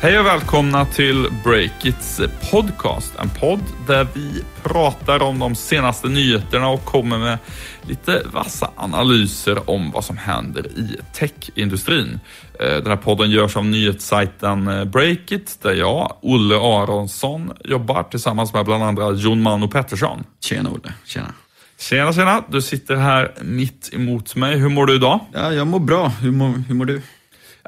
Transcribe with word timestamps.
Hej 0.00 0.18
och 0.18 0.26
välkomna 0.26 0.84
till 0.84 1.26
Breakits 1.44 2.20
podcast. 2.50 3.12
En 3.18 3.30
podd 3.30 3.60
där 3.86 4.06
vi 4.14 4.44
pratar 4.62 5.22
om 5.22 5.38
de 5.38 5.54
senaste 5.54 6.08
nyheterna 6.08 6.68
och 6.68 6.84
kommer 6.84 7.18
med 7.18 7.38
lite 7.82 8.22
vassa 8.32 8.70
analyser 8.76 9.70
om 9.70 9.90
vad 9.90 10.04
som 10.04 10.16
händer 10.16 10.66
i 10.66 10.96
techindustrin. 11.12 12.20
Eh, 12.60 12.66
den 12.66 12.86
här 12.86 12.96
podden 12.96 13.30
görs 13.30 13.56
av 13.56 13.64
nyhetssajten 13.64 14.68
eh, 14.68 14.84
Breakit 14.84 15.58
där 15.62 15.74
jag, 15.74 16.16
Olle 16.22 16.56
Aronsson, 16.56 17.52
jobbar 17.64 18.02
tillsammans 18.02 18.52
med 18.52 18.64
bland 18.64 18.82
andra 18.82 19.12
Jon 19.12 19.42
Mano 19.42 19.68
Pettersson. 19.68 20.24
Tjena 20.40 20.70
Olle, 20.70 20.92
tjena. 21.04 21.32
Tjena, 21.78 22.12
tjena. 22.12 22.44
Du 22.48 22.62
sitter 22.62 22.96
här 22.96 23.34
mitt 23.40 23.90
emot 23.92 24.36
mig. 24.36 24.56
Hur 24.58 24.68
mår 24.68 24.86
du 24.86 24.94
idag? 24.94 25.20
Ja, 25.32 25.52
jag 25.52 25.66
mår 25.66 25.80
bra. 25.80 26.08
Hur 26.08 26.30
mår, 26.30 26.64
hur 26.68 26.74
mår 26.74 26.84
du? 26.84 27.02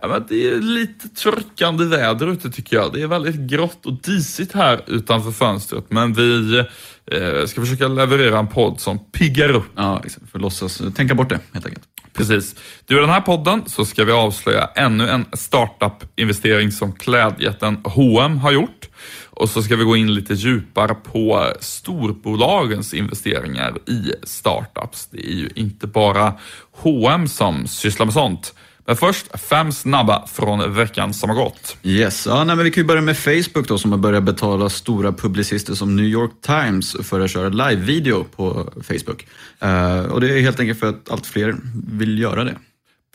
Ja, 0.02 0.08
men 0.08 0.24
det 0.28 0.48
är 0.48 0.60
lite 0.60 1.08
tryckande 1.08 1.84
väder 1.84 2.26
ute 2.26 2.50
tycker 2.50 2.76
jag. 2.76 2.92
Det 2.92 3.02
är 3.02 3.06
väldigt 3.06 3.36
grått 3.36 3.86
och 3.86 3.92
disigt 3.92 4.52
här 4.52 4.80
utanför 4.86 5.30
fönstret. 5.30 5.84
Men 5.88 6.12
vi 6.12 6.58
eh, 7.06 7.46
ska 7.46 7.60
försöka 7.60 7.88
leverera 7.88 8.38
en 8.38 8.48
podd 8.48 8.80
som 8.80 8.98
piggar 8.98 9.50
upp. 9.50 9.66
Ja, 9.76 10.02
för 10.32 10.38
låtsas 10.38 10.82
tänka 10.96 11.14
bort 11.14 11.28
det 11.28 11.40
helt 11.52 11.66
enkelt. 11.66 11.84
Precis. 12.12 12.54
Du, 12.86 12.96
i 12.96 13.00
den 13.00 13.10
här 13.10 13.20
podden 13.20 13.62
så 13.66 13.84
ska 13.84 14.04
vi 14.04 14.12
avslöja 14.12 14.70
ännu 14.76 15.08
en 15.08 15.24
startup-investering 15.32 16.70
som 16.70 16.92
klädjätten 16.92 17.80
H&M 17.84 18.38
har 18.38 18.52
gjort. 18.52 18.88
Och 19.30 19.48
så 19.48 19.62
ska 19.62 19.76
vi 19.76 19.84
gå 19.84 19.96
in 19.96 20.14
lite 20.14 20.34
djupare 20.34 20.94
på 20.94 21.52
storbolagens 21.60 22.94
investeringar 22.94 23.78
i 23.86 24.12
startups. 24.22 25.06
Det 25.06 25.26
är 25.26 25.34
ju 25.34 25.50
inte 25.54 25.86
bara 25.86 26.34
H&M 26.72 27.28
som 27.28 27.66
sysslar 27.66 28.06
med 28.06 28.12
sånt. 28.12 28.54
Men 28.86 28.96
först, 28.96 29.40
fem 29.40 29.72
snabba 29.72 30.26
från 30.26 30.74
veckan 30.74 31.14
som 31.14 31.30
har 31.30 31.36
gått. 31.36 31.76
Yes, 31.82 32.26
ja, 32.26 32.44
nej, 32.44 32.56
men 32.56 32.64
vi 32.64 32.70
kan 32.70 32.82
ju 32.82 32.86
börja 32.86 33.02
med 33.02 33.18
Facebook 33.18 33.68
då 33.68 33.78
som 33.78 33.90
har 33.92 33.98
börjat 33.98 34.22
betala 34.22 34.68
stora 34.68 35.12
publicister 35.12 35.74
som 35.74 35.96
New 35.96 36.06
York 36.06 36.30
Times 36.40 36.96
för 37.02 37.20
att 37.20 37.30
köra 37.30 37.48
live-video 37.48 38.24
på 38.24 38.72
Facebook. 38.82 39.26
Uh, 39.64 40.12
och 40.12 40.20
det 40.20 40.38
är 40.38 40.40
helt 40.40 40.60
enkelt 40.60 40.80
för 40.80 40.88
att 40.88 41.10
allt 41.10 41.26
fler 41.26 41.56
vill 41.92 42.18
göra 42.18 42.44
det. 42.44 42.56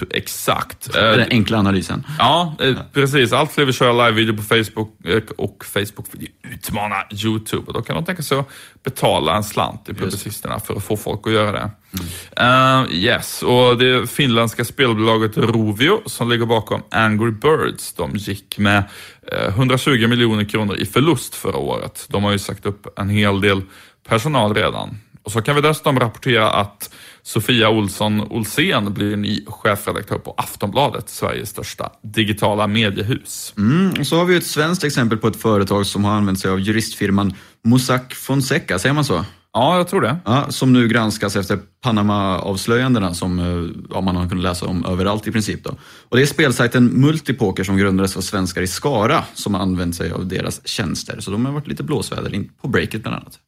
Exakt. 0.10 0.94
Den 0.94 1.28
enkla 1.30 1.58
analysen. 1.58 2.06
Ja, 2.20 2.56
precis. 2.94 3.34
Allt 3.34 3.52
fler 3.52 3.66
vill 3.66 3.74
köra 3.74 4.08
live-video 4.08 4.38
på 4.38 4.44
Facebook 4.44 4.90
och 5.38 5.66
Facebook 5.66 6.08
vill 6.12 6.30
utmana 6.54 6.96
YouTube. 7.24 7.64
Och 7.68 7.74
då 7.74 7.82
kan 7.82 7.96
de 7.96 8.06
tänka 8.06 8.24
sig 8.24 8.38
att 8.40 8.50
betala 8.84 9.36
en 9.36 9.44
slant 9.44 9.86
till 9.86 9.96
publicisterna 9.96 10.60
för 10.60 10.76
att 10.76 10.84
få 10.84 10.98
folk 10.98 11.28
att 11.28 11.34
göra 11.34 11.52
det. 11.52 11.72
Mm. 12.40 12.86
Uh, 12.86 12.94
yes, 12.94 13.44
och 13.44 13.78
det 13.78 14.10
finländska 14.10 14.66
spelbolaget 14.66 15.38
Rovio 15.38 16.02
som 16.06 16.30
ligger 16.30 16.46
bakom 16.46 16.84
Angry 16.92 17.32
Birds, 17.32 17.94
de 17.94 18.12
gick 18.16 18.58
med 18.58 18.84
uh, 19.34 19.48
120 19.48 20.08
miljoner 20.08 20.44
kronor 20.44 20.76
i 20.76 20.86
förlust 20.86 21.36
förra 21.36 21.58
året. 21.58 22.06
De 22.10 22.24
har 22.24 22.32
ju 22.32 22.40
sagt 22.40 22.66
upp 22.66 23.00
en 23.00 23.10
hel 23.10 23.42
del 23.42 23.62
personal 24.08 24.54
redan. 24.54 24.98
Och 25.24 25.32
så 25.32 25.42
kan 25.42 25.56
vi 25.56 25.62
dessutom 25.62 26.00
rapportera 26.00 26.52
att 26.52 26.90
Sofia 27.28 27.70
Olsson 27.70 28.22
Olsén 28.22 28.94
blir 28.94 29.16
ny 29.16 29.46
chefredaktör 29.46 30.18
på 30.18 30.34
Aftonbladet, 30.38 31.10
Sveriges 31.10 31.50
största 31.50 31.90
digitala 32.04 32.68
mediehus. 32.68 33.54
Mm, 33.58 33.94
och 34.00 34.08
så 34.08 34.18
har 34.18 34.26
vi 34.26 34.36
ett 34.36 34.46
svenskt 34.46 34.84
exempel 34.84 35.18
på 35.18 35.28
ett 35.28 35.42
företag 35.42 35.86
som 35.86 36.06
har 36.06 36.12
använt 36.12 36.40
sig 36.40 36.52
av 36.52 36.60
juristfirman 36.60 37.34
Mossack 37.64 38.16
Fonseca, 38.16 38.80
säger 38.80 38.94
man 38.94 39.06
så? 39.06 39.26
Ja, 39.54 39.78
jag 39.78 39.88
tror 39.88 40.02
det. 40.02 40.18
Ja, 40.26 40.46
som 40.50 40.74
nu 40.74 40.88
granskas 40.88 41.36
efter 41.36 41.60
Panama-avslöjandena 41.84 43.14
som 43.14 43.40
ja, 43.90 44.02
man 44.02 44.16
har 44.16 44.30
kunnat 44.30 44.44
läsa 44.44 44.66
om 44.66 44.86
överallt 44.86 45.28
i 45.28 45.32
princip. 45.32 45.64
Då. 45.64 45.70
Och 46.10 46.18
det 46.18 46.24
är 46.24 46.28
spelsajten 46.28 46.86
Multipoker 46.86 47.64
som 47.64 47.78
grundades 47.78 48.18
av 48.18 48.22
svenskar 48.22 48.62
i 48.62 48.68
Skara 48.68 49.24
som 49.34 49.54
har 49.54 49.62
använt 49.62 49.96
sig 49.96 50.12
av 50.12 50.28
deras 50.28 50.68
tjänster. 50.68 51.20
Så 51.20 51.32
de 51.32 51.46
har 51.46 51.54
varit 51.54 51.68
lite 51.68 51.84
blåsväder 51.84 52.44
på 52.62 52.68
breaket 52.68 53.02
bland 53.02 53.18
annat. 53.18 53.40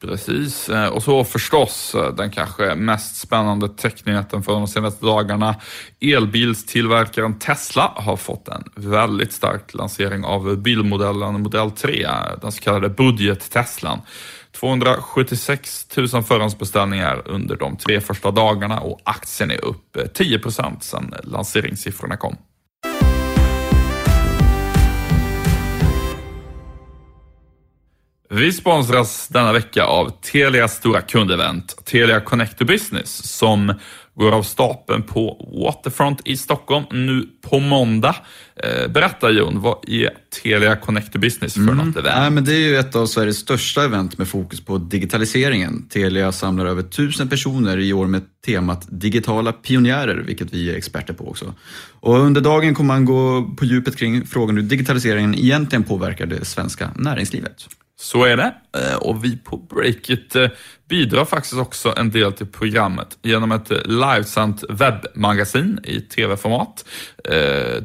Precis, 0.00 0.68
eh, 0.68 0.88
och 0.88 1.02
så 1.02 1.24
förstås 1.24 1.94
eh, 1.94 2.14
den 2.14 2.30
kanske 2.30 2.74
mest 2.74 3.16
spännande 3.16 3.68
technyheten 3.68 4.42
för 4.42 4.52
de 4.52 4.68
senaste 4.68 5.06
dagarna. 5.06 5.56
Elbilstillverkaren 6.00 7.38
Tesla 7.38 7.92
har 7.96 8.16
fått 8.16 8.48
en 8.48 8.64
väldigt 8.76 9.32
stark 9.32 9.74
lansering 9.74 10.24
av 10.24 10.56
bilmodellen 10.56 11.42
Model 11.42 11.70
3, 11.70 12.08
den 12.40 12.52
så 12.52 12.62
kallade 12.62 12.88
budget-Teslan. 12.88 14.00
276 14.52 15.86
000 15.96 16.08
förhandsbeställningar 16.08 17.22
under 17.24 17.56
de 17.56 17.76
tre 17.76 18.00
första 18.00 18.30
dagarna 18.30 18.80
och 18.80 19.00
aktien 19.04 19.50
är 19.50 19.64
upp 19.64 19.96
eh, 19.96 20.06
10 20.06 20.38
procent 20.38 20.84
sedan 20.84 21.14
lanseringssiffrorna 21.22 22.16
kom. 22.16 22.36
Vi 28.34 28.52
sponsras 28.52 29.28
denna 29.28 29.52
vecka 29.52 29.84
av 29.84 30.10
Telias 30.20 30.76
stora 30.76 31.00
kundevent, 31.00 31.84
Telia 31.84 32.20
Connect 32.20 32.58
to 32.58 32.64
Business, 32.64 33.36
som 33.38 33.74
går 34.14 34.32
av 34.32 34.42
stapeln 34.42 35.02
på 35.02 35.50
Waterfront 35.64 36.20
i 36.24 36.36
Stockholm 36.36 36.84
nu 36.90 37.28
på 37.50 37.58
måndag. 37.58 38.16
Eh, 38.56 38.88
berätta 38.88 39.30
Jon, 39.30 39.60
vad 39.60 39.88
är 39.88 40.10
Telia 40.42 40.76
Connect 40.76 41.12
to 41.12 41.18
Business 41.18 41.54
för 41.54 41.60
mm. 41.60 41.76
något 41.76 41.96
event? 41.96 42.16
Ja, 42.16 42.30
men 42.30 42.44
det 42.44 42.52
är 42.54 42.58
ju 42.58 42.76
ett 42.76 42.96
av 42.96 43.06
Sveriges 43.06 43.36
största 43.36 43.84
event 43.84 44.18
med 44.18 44.28
fokus 44.28 44.64
på 44.64 44.78
digitaliseringen. 44.78 45.88
Telia 45.88 46.32
samlar 46.32 46.66
över 46.66 46.82
tusen 46.82 47.28
personer 47.28 47.78
i 47.78 47.92
år 47.92 48.06
med 48.06 48.22
temat 48.46 48.86
digitala 48.90 49.52
pionjärer, 49.52 50.16
vilket 50.16 50.54
vi 50.54 50.70
är 50.70 50.76
experter 50.76 51.14
på 51.14 51.28
också. 51.28 51.54
Och 52.00 52.18
under 52.18 52.40
dagen 52.40 52.74
kommer 52.74 52.94
man 52.94 53.04
gå 53.04 53.50
på 53.56 53.64
djupet 53.64 53.96
kring 53.96 54.26
frågan 54.26 54.56
hur 54.56 54.62
digitaliseringen 54.62 55.34
egentligen 55.34 55.82
påverkar 55.82 56.26
det 56.26 56.44
svenska 56.44 56.90
näringslivet. 56.96 57.68
Så 58.02 58.24
är 58.24 58.36
det. 58.36 58.54
Eh, 58.76 58.96
och 58.96 59.24
vi 59.24 59.36
på 59.36 59.56
Breakit 59.56 60.36
eh, 60.36 60.48
bidrar 60.88 61.24
faktiskt 61.24 61.54
också 61.54 61.94
en 61.96 62.10
del 62.10 62.32
till 62.32 62.46
programmet 62.46 63.18
genom 63.22 63.52
ett 63.52 63.70
eh, 63.70 63.78
livesänt 63.84 64.64
webbmagasin 64.68 65.80
i 65.84 66.00
tv-format. 66.00 66.84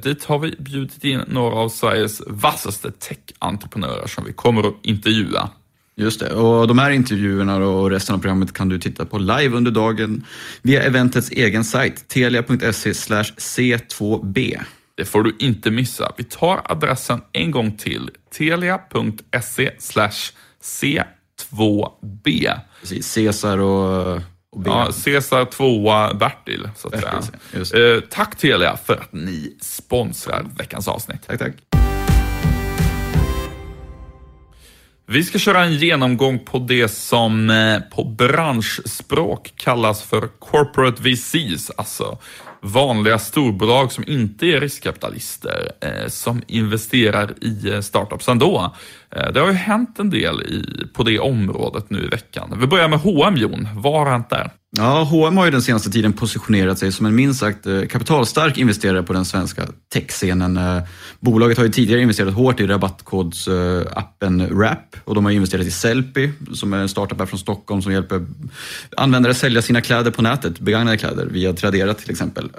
Dit 0.04 0.24
har 0.24 0.40
vi 0.40 0.56
bjudit 0.60 1.04
in 1.04 1.22
några 1.28 1.56
av 1.56 1.70
Sveriges 1.70 2.22
vassaste 2.28 2.92
tech-entreprenörer 2.92 4.08
som 4.08 4.26
vi 4.26 4.34
kommer 4.34 4.68
att 4.68 4.74
intervjua. 4.82 5.50
Just 5.96 6.20
det, 6.20 6.34
och 6.34 6.68
de 6.68 6.80
här 6.80 6.92
intervjuerna 6.92 7.58
och 7.58 7.90
resten 7.90 8.16
av 8.16 8.20
programmet 8.20 8.54
kan 8.54 8.70
du 8.70 8.80
titta 8.80 9.06
på 9.06 9.18
live 9.18 9.58
under 9.58 9.72
dagen 9.72 10.26
via 10.62 10.84
eventets 10.84 11.32
egen 11.32 11.64
sajt, 11.64 12.08
telia.se 12.08 12.92
c2b. 12.92 14.60
Det 14.98 15.06
får 15.06 15.24
du 15.24 15.36
inte 15.40 15.72
missa. 15.72 16.12
Vi 16.18 16.24
tar 16.24 16.62
adressen 16.66 17.22
en 17.32 17.52
gång 17.52 17.78
till. 17.78 18.10
telia.se 18.38 19.72
c2b. 20.62 22.60
Precis, 22.82 23.08
Cesar 23.08 23.58
och, 23.58 24.16
och 24.52 24.60
B. 24.60 24.70
Ja, 24.70 24.92
Cesar 24.92 25.46
2 25.46 26.14
Bertil, 26.14 26.70
så 26.76 26.88
att 26.88 26.92
Bertil, 26.92 27.66
säga. 27.66 27.96
Eh, 27.96 28.02
tack 28.10 28.38
Telia 28.38 28.78
för 28.78 28.94
att 28.94 29.14
ni 29.14 29.58
sponsrar 29.62 30.46
veckans 30.58 30.88
avsnitt. 30.88 31.28
Tack, 31.28 31.40
tack. 31.40 31.54
Vi 35.06 35.24
ska 35.24 35.40
köra 35.40 35.64
en 35.64 35.74
genomgång 35.74 36.40
på 36.40 36.60
det 36.60 36.88
som 36.88 37.50
eh, 37.50 37.80
på 37.80 38.04
branschspråk 38.04 39.54
kallas 39.56 40.04
för 40.04 40.28
corporate 40.40 41.02
VCs, 41.02 41.72
alltså 41.78 42.18
vanliga 42.62 43.20
storbolag 43.20 43.92
som 43.92 44.04
inte 44.08 44.46
är 44.46 44.62
riskkapitalister 44.62 45.72
eh, 45.82 46.08
som 46.08 46.42
investerar 46.48 47.34
i 47.42 47.70
eh, 47.70 47.82
startups 47.82 48.28
ändå. 48.28 48.76
Eh, 49.16 49.32
det 49.32 49.40
har 49.40 49.48
ju 49.48 49.54
hänt 49.54 50.00
en 50.00 50.10
del 50.10 50.42
i, 50.42 50.88
på 50.94 51.04
det 51.04 51.20
området 51.20 51.90
nu 51.90 52.04
i 52.04 52.08
veckan. 52.08 52.58
Vi 52.60 52.68
börjar 52.68 52.88
med 52.88 53.00
H&M 53.00 53.38
Jon, 53.38 53.68
vad 53.74 53.94
har 53.94 54.12
hänt 54.12 54.30
där? 54.30 54.52
Ja, 54.78 55.04
H&M 55.04 55.38
har 55.38 55.46
ju 55.46 55.52
den 55.52 55.62
senaste 55.62 55.90
tiden 55.90 56.14
positionerat 56.14 56.80
sig 56.80 56.92
som 56.92 57.06
en 57.06 57.16
minst 57.16 57.40
sagt 57.40 57.66
eh, 57.66 57.82
kapitalstark 57.82 58.58
investerare 58.58 59.04
på 59.04 59.14
den 59.14 59.26
svenska 59.26 59.68
techscenen. 59.94 60.58
Eh, 60.58 60.84
bolaget 61.20 61.58
har 61.58 61.66
ju 61.66 61.72
tidigare 61.72 62.02
investerat 62.02 62.34
hårt 62.34 62.60
i 62.60 62.68
rabattkodsappen 62.68 64.48
Wrap 64.58 64.96
och 65.04 65.16
de 65.16 65.26
har 65.26 65.32
investerat 65.32 65.66
i 65.66 65.72
Sellpy 65.72 66.30
som 66.54 66.74
är 66.74 66.78
en 66.78 66.90
startup 66.90 67.20
här 67.20 67.26
från 67.26 67.40
Stockholm 67.40 67.82
som 67.82 67.92
hjälper 67.92 68.26
användare 68.98 69.34
sälja 69.34 69.62
sina 69.62 69.82
kläder 69.82 70.12
på 70.12 70.22
nätet, 70.22 70.60
begagnade 70.60 70.98
kläder, 70.98 71.26
via 71.26 71.54
Tradera 71.54 71.94
till 71.94 72.12
exempel. 72.12 72.50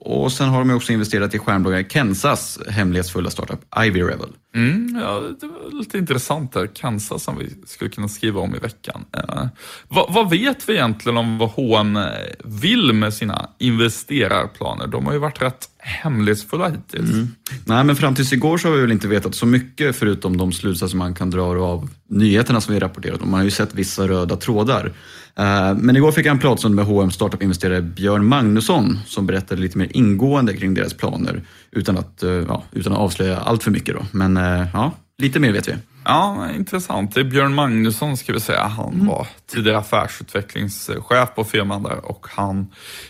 Och 0.00 0.32
sen 0.32 0.48
har 0.48 0.58
de 0.58 0.70
också 0.70 0.92
investerat 0.92 1.34
i 1.34 1.38
stjärnbloggaren 1.38 1.88
Kensas 1.88 2.58
hemlighetsfulla 2.68 3.30
startup 3.30 3.60
Ivy 3.84 4.02
Revel. 4.02 4.28
Mm, 4.54 4.98
ja, 5.02 5.22
det 5.40 5.46
var 5.46 5.78
lite 5.78 5.98
intressant 5.98 6.52
där. 6.52 6.66
Kansas 6.66 7.22
som 7.22 7.38
vi 7.38 7.50
skulle 7.66 7.90
kunna 7.90 8.08
skriva 8.08 8.40
om 8.40 8.54
i 8.54 8.58
veckan. 8.58 9.04
Eh, 9.12 9.46
vad, 9.88 10.12
vad, 10.12 10.30
vet 10.30 10.68
vi 10.68 10.72
egentligen 10.72 11.18
om 11.18 11.38
vad 11.38 11.50
H&M 11.50 11.98
vill 12.44 12.92
med 12.92 13.14
sina 13.14 13.50
investerarplaner? 13.58 14.86
De 14.86 15.06
har 15.06 15.12
ju 15.12 15.18
varit 15.18 15.42
rätt 15.42 15.68
hemlighetsfulla 15.78 16.68
hittills. 16.68 17.10
Mm. 17.10 17.28
Nej, 17.64 17.84
men 17.84 17.96
fram 17.96 18.14
tills 18.14 18.32
igår 18.32 18.58
så 18.58 18.68
har 18.68 18.74
vi 18.74 18.80
väl 18.80 18.92
inte 18.92 19.08
vetat 19.08 19.34
så 19.34 19.46
mycket 19.46 19.96
förutom 19.96 20.36
de 20.36 20.52
slutsatser 20.52 20.96
man 20.96 21.14
kan 21.14 21.30
dra 21.30 21.42
av 21.42 21.88
nyheterna 22.08 22.60
som 22.60 22.74
vi 22.74 22.80
rapporterat 22.80 23.22
om. 23.22 23.30
Man 23.30 23.40
har 23.40 23.44
ju 23.44 23.50
sett 23.50 23.74
vissa 23.74 24.08
röda 24.08 24.36
trådar. 24.36 24.92
Eh, 25.36 25.74
men 25.74 25.96
igår 25.96 26.12
fick 26.12 26.26
jag 26.26 26.32
en 26.32 26.38
pratstund 26.38 26.74
med 26.74 26.84
H&M 26.84 27.10
startup-investerare 27.10 27.82
Björn 27.82 28.26
Magnusson 28.26 28.98
som 29.06 29.26
berättade 29.26 29.60
lite 29.60 29.78
mer 29.78 29.88
ingående 29.90 30.56
kring 30.56 30.74
deras 30.74 30.94
planer 30.94 31.42
utan 31.70 31.98
att, 31.98 32.22
eh, 32.22 32.30
ja, 32.30 32.64
utan 32.72 32.92
att 32.92 32.98
avslöja 32.98 33.38
allt 33.38 33.62
för 33.62 33.70
mycket. 33.70 33.94
Då. 33.94 34.02
Men 34.12 34.36
eh, 34.36 34.66
ja, 34.72 34.92
lite 35.18 35.40
mer 35.40 35.52
vet 35.52 35.68
vi. 35.68 35.74
Ja, 36.04 36.50
intressant. 36.56 37.14
Det 37.14 37.20
är 37.20 37.24
Björn 37.24 37.54
Magnusson 37.54 38.16
ska 38.16 38.32
vi 38.32 38.40
säga. 38.40 38.62
Han 38.62 38.94
mm. 38.94 39.06
var 39.06 39.26
tidigare 39.50 39.78
affärsutvecklingschef 39.78 41.34
på 41.34 41.44
firman 41.44 41.82
där 41.82 42.04
och 42.04 42.26
han 42.30 42.66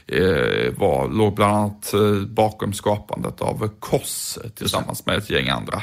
eh, 0.06 0.72
var, 0.76 1.08
låg 1.08 1.34
bland 1.34 1.56
annat 1.56 1.94
bakom 2.28 2.72
skapandet 2.72 3.40
av 3.40 3.70
KOS 3.80 4.38
tillsammans 4.54 5.06
med 5.06 5.18
ett 5.18 5.30
gäng 5.30 5.48
andra 5.48 5.82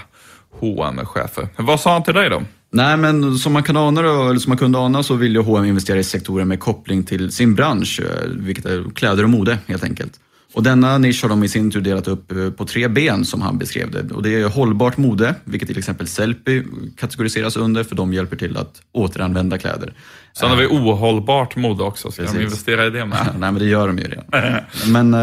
hm 0.59 1.05
chefer 1.05 1.47
Vad 1.57 1.79
sa 1.79 1.93
han 1.93 2.03
till 2.03 2.13
dig 2.13 2.29
då? 2.29 2.41
Nej, 2.69 2.97
men 2.97 3.37
som 3.37 3.53
man, 3.53 3.63
kan 3.63 3.77
ana 3.77 4.01
då, 4.01 4.29
eller 4.29 4.39
som 4.39 4.49
man 4.49 4.57
kunde 4.57 4.77
ana 4.77 5.03
så 5.03 5.15
vill 5.15 5.35
ju 5.35 5.41
H&M 5.41 5.65
investera 5.65 5.99
i 5.99 6.03
sektorer 6.03 6.45
med 6.45 6.59
koppling 6.59 7.03
till 7.03 7.31
sin 7.31 7.55
bransch, 7.55 7.99
eh, 7.99 8.29
vilket 8.29 8.65
är 8.65 8.83
kläder 8.95 9.23
och 9.23 9.29
mode 9.29 9.57
helt 9.67 9.83
enkelt. 9.83 10.19
Och 10.53 10.63
denna 10.63 10.97
nisch 10.97 11.23
har 11.23 11.29
de 11.29 11.43
i 11.43 11.49
sin 11.49 11.71
tur 11.71 11.81
delat 11.81 12.07
upp 12.07 12.31
eh, 12.31 12.49
på 12.49 12.65
tre 12.65 12.87
ben 12.87 13.25
som 13.25 13.41
han 13.41 13.57
beskrev 13.57 13.91
det. 13.91 14.13
Och 14.13 14.23
det 14.23 14.41
är 14.41 14.49
hållbart 14.49 14.97
mode, 14.97 15.35
vilket 15.43 15.67
till 15.67 15.77
exempel 15.77 16.07
Sellpy 16.07 16.63
kategoriseras 16.97 17.57
under 17.57 17.83
för 17.83 17.95
de 17.95 18.13
hjälper 18.13 18.35
till 18.35 18.57
att 18.57 18.81
återanvända 18.91 19.57
kläder. 19.57 19.93
Sen 20.39 20.49
har 20.49 20.57
vi 20.57 20.65
ohållbart 20.65 21.55
mode 21.55 21.83
också, 21.83 22.11
ska 22.11 22.21
Precis. 22.21 22.37
de 22.37 22.43
investera 22.43 22.85
i 22.85 22.89
det 22.89 23.05
med? 23.05 23.17
Nej 23.39 23.51
men 23.51 23.55
det 23.55 23.65
gör 23.65 23.87
de 23.87 23.97
ju 23.97 24.03
redan. 24.03 24.61
men 24.87 25.15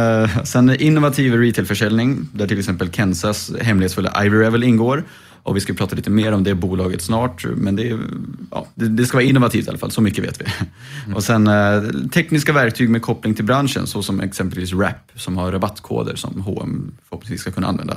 sen 0.44 0.80
innovativ 0.80 1.34
retailförsäljning, 1.34 2.28
där 2.32 2.46
till 2.46 2.58
exempel 2.58 2.92
Kensas 2.92 3.52
hemlighetsfulla 3.60 4.24
Ivy 4.24 4.36
Revel 4.36 4.64
ingår. 4.64 5.04
Och 5.44 5.56
vi 5.56 5.60
ska 5.60 5.74
prata 5.74 5.96
lite 5.96 6.10
mer 6.10 6.32
om 6.32 6.44
det 6.44 6.54
bolaget 6.54 7.02
snart, 7.02 7.44
men 7.44 7.76
det, 7.76 7.98
ja, 8.50 8.66
det, 8.74 8.88
det 8.88 9.06
ska 9.06 9.16
vara 9.16 9.24
innovativt 9.24 9.66
i 9.66 9.68
alla 9.68 9.78
fall, 9.78 9.90
så 9.90 10.00
mycket 10.00 10.24
vet 10.24 10.40
vi. 10.40 10.44
Mm. 11.04 11.16
Och 11.16 11.24
sen 11.24 11.46
eh, 11.46 11.82
tekniska 12.12 12.52
verktyg 12.52 12.90
med 12.90 13.02
koppling 13.02 13.34
till 13.34 13.44
branschen, 13.44 13.86
så 13.86 14.02
som 14.02 14.20
exempelvis 14.20 14.72
Wrap 14.72 15.12
som 15.14 15.36
har 15.36 15.52
rabattkoder 15.52 16.16
som 16.16 16.40
H&M 16.40 16.92
förhoppningsvis 17.08 17.40
ska 17.40 17.50
kunna 17.50 17.66
använda. 17.66 17.96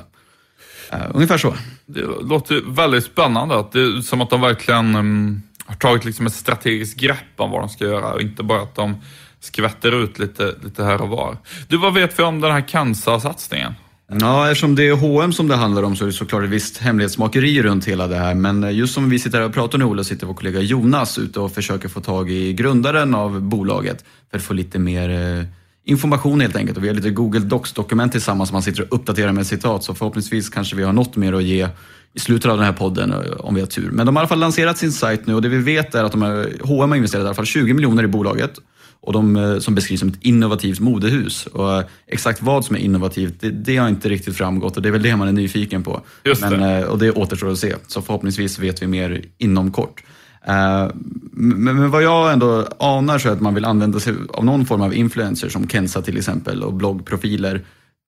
Uh, 0.93 0.99
ungefär 1.13 1.37
så. 1.37 1.53
Det 1.85 2.01
låter 2.21 2.61
väldigt 2.75 3.03
spännande. 3.03 3.65
Det 3.71 3.79
är 3.79 4.01
som 4.01 4.21
att 4.21 4.29
de 4.29 4.41
verkligen 4.41 4.95
um, 4.95 5.41
har 5.65 5.75
tagit 5.75 6.05
liksom 6.05 6.25
ett 6.25 6.33
strategiskt 6.33 6.99
grepp 6.99 7.33
om 7.37 7.51
vad 7.51 7.61
de 7.61 7.69
ska 7.69 7.85
göra 7.85 8.13
och 8.13 8.21
inte 8.21 8.43
bara 8.43 8.61
att 8.61 8.75
de 8.75 8.95
skvätter 9.39 10.03
ut 10.03 10.19
lite, 10.19 10.55
lite 10.63 10.83
här 10.83 11.01
och 11.01 11.09
var. 11.09 11.37
Du, 11.67 11.77
vad 11.77 11.93
vet 11.93 12.19
vi 12.19 12.23
om 12.23 12.41
den 12.41 12.51
här 12.51 12.67
cancersatsningen? 12.67 13.73
Ja, 14.09 14.51
eftersom 14.51 14.75
det 14.75 14.87
är 14.87 14.93
H&M 14.93 15.33
som 15.33 15.47
det 15.47 15.55
handlar 15.55 15.83
om 15.83 15.95
så 15.95 16.03
är 16.03 16.07
det 16.07 16.13
såklart 16.13 16.43
ett 16.43 16.49
visst 16.49 16.77
hemlighetsmakeri 16.77 17.61
runt 17.61 17.85
hela 17.85 18.07
det 18.07 18.15
här. 18.15 18.35
Men 18.35 18.63
eh, 18.63 18.71
just 18.75 18.93
som 18.93 19.09
vi 19.09 19.19
sitter 19.19 19.39
här 19.39 19.45
och 19.45 19.53
pratar 19.53 19.77
nu, 19.77 19.85
Ola, 19.85 20.03
sitter 20.03 20.27
vår 20.27 20.33
kollega 20.33 20.59
Jonas 20.59 21.17
ute 21.17 21.39
och 21.39 21.51
försöker 21.51 21.89
få 21.89 22.01
tag 22.01 22.31
i 22.31 22.53
grundaren 22.53 23.15
av 23.15 23.41
bolaget 23.41 24.05
för 24.31 24.37
att 24.37 24.43
få 24.43 24.53
lite 24.53 24.79
mer 24.79 25.09
eh, 25.09 25.45
information 25.85 26.41
helt 26.41 26.55
enkelt. 26.55 26.77
Och 26.77 26.83
vi 26.83 26.87
har 26.87 26.95
lite 26.95 27.09
Google 27.09 27.39
Docs-dokument 27.39 28.11
tillsammans 28.11 28.49
som 28.49 28.55
man 28.55 28.63
sitter 28.63 28.81
och 28.81 28.93
uppdaterar 28.95 29.31
med 29.31 29.47
citat. 29.47 29.83
Så 29.83 29.95
förhoppningsvis 29.95 30.49
kanske 30.49 30.75
vi 30.75 30.83
har 30.83 30.93
något 30.93 31.15
mer 31.15 31.33
att 31.33 31.43
ge 31.43 31.67
i 32.13 32.19
slutet 32.19 32.51
av 32.51 32.57
den 32.57 32.65
här 32.65 32.73
podden 32.73 33.13
eh, 33.13 33.19
om 33.39 33.55
vi 33.55 33.61
har 33.61 33.67
tur. 33.67 33.91
Men 33.91 34.05
de 34.05 34.15
har 34.15 34.21
i 34.21 34.23
alla 34.23 34.29
fall 34.29 34.39
lanserat 34.39 34.77
sin 34.77 34.91
sajt 34.91 35.27
nu 35.27 35.35
och 35.35 35.41
det 35.41 35.49
vi 35.49 35.57
vet 35.57 35.95
är 35.95 36.03
att 36.03 36.11
de 36.11 36.21
har, 36.21 36.49
H&M 36.63 36.89
har 36.89 36.95
investerat 36.95 37.23
i 37.23 37.25
alla 37.25 37.35
fall 37.35 37.45
20 37.45 37.73
miljoner 37.73 38.03
i 38.03 38.07
bolaget 38.07 38.59
och 39.01 39.13
de 39.13 39.35
eh, 39.35 39.59
som 39.59 39.75
beskrivs 39.75 39.99
som 39.99 40.09
ett 40.09 40.21
innovativt 40.21 40.79
modehus. 40.79 41.45
Och 41.45 41.73
eh, 41.73 41.85
exakt 42.07 42.41
vad 42.41 42.65
som 42.65 42.75
är 42.75 42.79
innovativt, 42.79 43.41
det, 43.41 43.49
det, 43.49 43.77
har 43.77 43.89
inte 43.89 44.09
riktigt 44.09 44.37
framgått 44.37 44.77
och 44.77 44.83
det 44.83 44.89
är 44.89 44.91
väl 44.91 45.01
det 45.01 45.15
man 45.15 45.27
är 45.27 45.31
nyfiken 45.31 45.83
på. 45.83 46.01
Just 46.23 46.41
Men, 46.41 46.59
det. 46.59 46.85
Och 46.85 46.99
det 46.99 47.11
återstår 47.11 47.51
att 47.51 47.57
se, 47.57 47.75
så 47.87 48.01
förhoppningsvis 48.01 48.59
vet 48.59 48.81
vi 48.81 48.87
mer 48.87 49.21
inom 49.37 49.71
kort. 49.71 50.03
Men, 51.31 51.61
men 51.61 51.91
vad 51.91 52.03
jag 52.03 52.33
ändå 52.33 52.67
anar 52.79 53.17
så 53.17 53.29
är 53.29 53.33
att 53.33 53.41
man 53.41 53.53
vill 53.53 53.65
använda 53.65 53.99
sig 53.99 54.13
av 54.29 54.45
någon 54.45 54.65
form 54.65 54.81
av 54.81 54.93
influencer 54.93 55.49
som 55.49 55.67
Kensa 55.67 56.01
till 56.01 56.17
exempel 56.17 56.63
och 56.63 56.73
bloggprofiler 56.73 57.65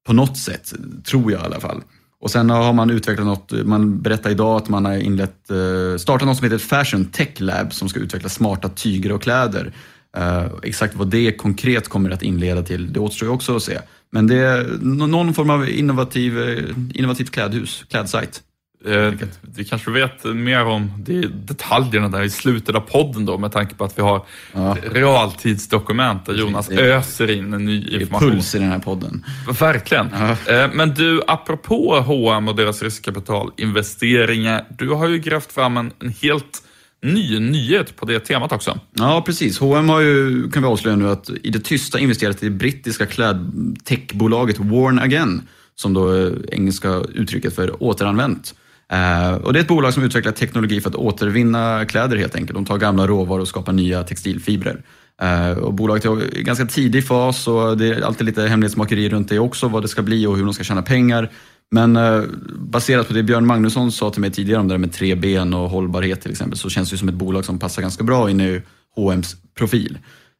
på 0.07 0.13
något 0.13 0.37
sätt, 0.37 0.73
tror 1.05 1.31
jag 1.31 1.41
i 1.41 1.45
alla 1.45 1.59
fall. 1.59 1.81
Och 2.21 2.31
sen 2.31 2.49
har 2.49 2.73
man 2.73 2.89
utvecklat 2.89 3.27
något, 3.27 3.51
man 3.65 4.01
berättar 4.01 4.29
idag 4.29 4.57
att 4.57 4.69
man 4.69 4.85
har 4.85 4.93
inlett, 4.93 5.51
startat 5.99 6.27
något 6.27 6.37
som 6.37 6.43
heter 6.43 6.57
Fashion 6.57 7.05
Tech 7.05 7.41
Lab 7.41 7.73
som 7.73 7.89
ska 7.89 7.99
utveckla 7.99 8.29
smarta 8.29 8.69
tyger 8.69 9.11
och 9.11 9.21
kläder 9.21 9.73
Uh, 10.17 10.45
exakt 10.63 10.95
vad 10.95 11.07
det 11.07 11.31
konkret 11.31 11.89
kommer 11.89 12.09
att 12.09 12.21
inleda 12.21 12.63
till, 12.63 12.93
det 12.93 12.99
återstår 12.99 13.27
ju 13.27 13.33
också 13.33 13.55
att 13.55 13.63
se. 13.63 13.79
Men 14.11 14.27
det 14.27 14.35
är 14.35 14.77
någon 14.81 15.33
form 15.33 15.49
av 15.49 15.69
innovativ, 15.69 16.39
eh, 16.39 16.63
innovativt 16.93 17.31
klädhus, 17.31 17.85
klädsajt. 17.89 18.41
Eh, 18.85 19.13
vi 19.41 19.65
kanske 19.65 19.91
vet 19.91 20.23
mer 20.23 20.65
om 20.65 20.91
det, 20.97 21.27
detaljerna 21.27 22.09
där 22.09 22.23
i 22.23 22.29
slutet 22.29 22.75
av 22.75 22.79
podden 22.79 23.25
då 23.25 23.37
med 23.37 23.51
tanke 23.51 23.75
på 23.75 23.83
att 23.83 23.97
vi 23.97 24.01
har 24.01 24.25
ja. 24.53 24.77
realtidsdokument 24.91 26.25
där 26.25 26.33
Jonas 26.33 26.67
det, 26.67 26.81
öser 26.81 27.31
in 27.31 27.53
en 27.53 27.65
ny 27.65 27.87
information. 27.87 28.29
Det 28.29 28.33
är 28.33 28.35
puls 28.35 28.55
i 28.55 28.59
den 28.59 28.69
här 28.69 28.79
podden. 28.79 29.25
Verkligen. 29.59 30.07
Ja. 30.13 30.53
Eh, 30.53 30.69
men 30.73 30.93
du, 30.93 31.21
apropå 31.27 31.99
H&M 31.99 32.47
och 32.47 32.55
deras 32.55 32.81
riskkapitalinvesteringar, 32.81 34.65
du 34.69 34.89
har 34.89 35.07
ju 35.07 35.19
grävt 35.19 35.51
fram 35.51 35.77
en, 35.77 35.91
en 35.99 36.13
helt 36.21 36.63
ny 37.01 37.39
nyhet 37.39 37.95
på 37.95 38.05
det 38.05 38.19
temat 38.19 38.51
också. 38.51 38.79
Ja, 38.93 39.23
precis. 39.25 39.59
H&M 39.59 39.89
har 39.89 39.99
ju, 39.99 40.49
kan 40.51 40.63
vi 40.63 40.69
avslöja 40.69 40.95
nu, 40.95 41.09
att 41.09 41.29
i 41.43 41.49
det 41.49 41.59
tysta 41.59 41.99
investerat 41.99 42.43
i 42.43 42.45
det 42.45 42.55
brittiska 42.55 43.05
klädtechbolaget 43.05 44.59
Worn 44.59 44.99
Again, 44.99 45.41
som 45.75 45.93
då 45.93 46.07
är 46.07 46.53
engelska 46.53 46.89
uttrycket 47.13 47.55
för 47.55 47.83
återanvänt. 47.83 48.55
Eh, 48.91 49.33
och 49.33 49.53
det 49.53 49.59
är 49.59 49.61
ett 49.61 49.67
bolag 49.67 49.93
som 49.93 50.03
utvecklar 50.03 50.31
teknologi 50.31 50.81
för 50.81 50.89
att 50.89 50.95
återvinna 50.95 51.85
kläder 51.85 52.17
helt 52.17 52.35
enkelt. 52.35 52.55
De 52.55 52.65
tar 52.65 52.77
gamla 52.77 53.07
råvaror 53.07 53.41
och 53.41 53.47
skapar 53.47 53.73
nya 53.73 54.03
textilfibrer. 54.03 54.81
Eh, 55.21 55.57
och 55.57 55.73
bolaget 55.73 56.05
är 56.05 56.37
i 56.37 56.43
ganska 56.43 56.65
tidig 56.65 57.07
fas 57.07 57.47
och 57.47 57.77
det 57.77 57.87
är 57.87 58.01
alltid 58.01 58.25
lite 58.25 58.41
hemlighetsmakeri 58.41 59.09
runt 59.09 59.29
det 59.29 59.39
också, 59.39 59.67
vad 59.67 59.83
det 59.83 59.87
ska 59.87 60.01
bli 60.01 60.25
och 60.25 60.37
hur 60.37 60.45
de 60.45 60.53
ska 60.53 60.63
tjäna 60.63 60.81
pengar. 60.81 61.31
Men 61.71 61.95
eh, 61.95 62.23
baserat 62.55 63.07
på 63.07 63.13
det 63.13 63.23
Björn 63.23 63.45
Magnusson 63.45 63.91
sa 63.91 64.09
till 64.09 64.21
mig 64.21 64.31
tidigare 64.31 64.61
om 64.61 64.67
det 64.67 64.73
där 64.73 64.79
med 64.79 64.93
tre 64.93 65.15
ben 65.15 65.53
och 65.53 65.69
hållbarhet 65.69 66.21
till 66.21 66.31
exempel, 66.31 66.57
så 66.57 66.69
känns 66.69 66.91
det 66.91 66.97
som 66.97 67.09
ett 67.09 67.15
bolag 67.15 67.45
som 67.45 67.59
passar 67.59 67.81
ganska 67.81 68.03
bra 68.03 68.29
in 68.29 68.41
i 68.41 68.61
H&M's 68.95 69.35
profil. 69.57 69.97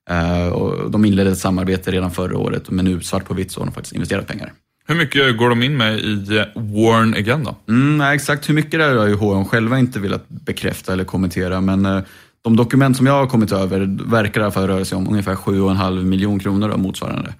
Eh, 0.10 0.48
och 0.48 0.92
de 0.92 1.06
inledde 1.06 1.32
ett 1.32 1.38
samarbete 1.38 1.92
redan 1.92 2.12
förra 2.12 2.38
året, 2.38 2.70
men 2.70 2.86
nu 2.86 3.02
svart 3.02 3.26
på 3.26 3.34
vitt 3.34 3.52
så 3.52 3.60
har 3.60 3.66
de 3.66 3.74
faktiskt 3.74 3.96
investerat 3.96 4.28
pengar. 4.28 4.54
Hur 4.88 4.96
mycket 4.96 5.38
går 5.38 5.50
de 5.50 5.64
in 5.64 5.78
med 5.78 6.00
i 6.00 6.38
eh, 6.38 6.44
Warn 6.56 7.14
Again 7.14 7.44
då? 7.44 7.56
Mm, 7.68 7.98
nej, 7.98 8.16
exakt 8.16 8.50
hur 8.50 8.54
mycket 8.54 8.72
det 8.72 8.86
är 8.86 8.96
har 8.96 9.08
ju 9.08 9.16
H&M 9.16 9.46
själva 9.46 9.80
inte 9.80 10.00
velat 10.00 10.30
bekräfta 10.30 10.94
eller 10.94 11.04
kommentera, 11.04 11.62
men 11.62 11.86
eh, 11.86 12.02
de 12.42 12.56
dokument 12.56 12.98
som 12.98 13.06
jag 13.06 13.14
har 13.14 13.28
kommit 13.28 13.52
över 13.52 13.98
verkar 14.10 14.42
i 14.42 14.44
alla 14.44 14.52
fall 14.52 14.68
röra 14.68 14.86
sig 14.86 14.98
om 14.98 15.10
ungefär 15.10 15.36
7,5 15.36 16.04
miljoner 16.04 16.40
kronor 16.40 16.70
och 16.70 16.80
motsvarande. 16.80 17.34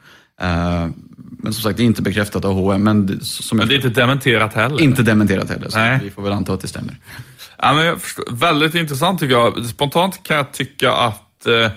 Men 1.44 1.54
som 1.54 1.64
sagt, 1.64 1.78
det 1.78 1.84
är 1.84 1.86
inte 1.86 2.02
bekräftat 2.02 2.46
av 2.46 2.54
H&M 2.54 2.84
men, 2.84 3.20
som 3.22 3.58
men 3.58 3.68
det 3.68 3.74
är 3.74 3.76
inte 3.76 4.02
dementerat 4.02 4.54
heller? 4.54 4.82
Inte 4.82 5.04
dementerat 5.04 5.50
heller, 5.50 5.70
så 5.70 5.78
Nej. 5.78 6.00
vi 6.04 6.10
får 6.10 6.22
väl 6.22 6.32
anta 6.32 6.54
att 6.54 6.62
det 6.62 6.68
stämmer. 6.68 6.98
Ja, 7.58 7.74
men 7.74 8.00
förstår, 8.00 8.26
väldigt 8.32 8.76
intressant 8.76 9.20
tycker 9.20 9.36
jag. 9.36 9.66
Spontant 9.66 10.24
kan 10.24 10.38
jag 10.38 10.52
tycka 10.52 10.92
att 10.92 11.46
eh, 11.46 11.72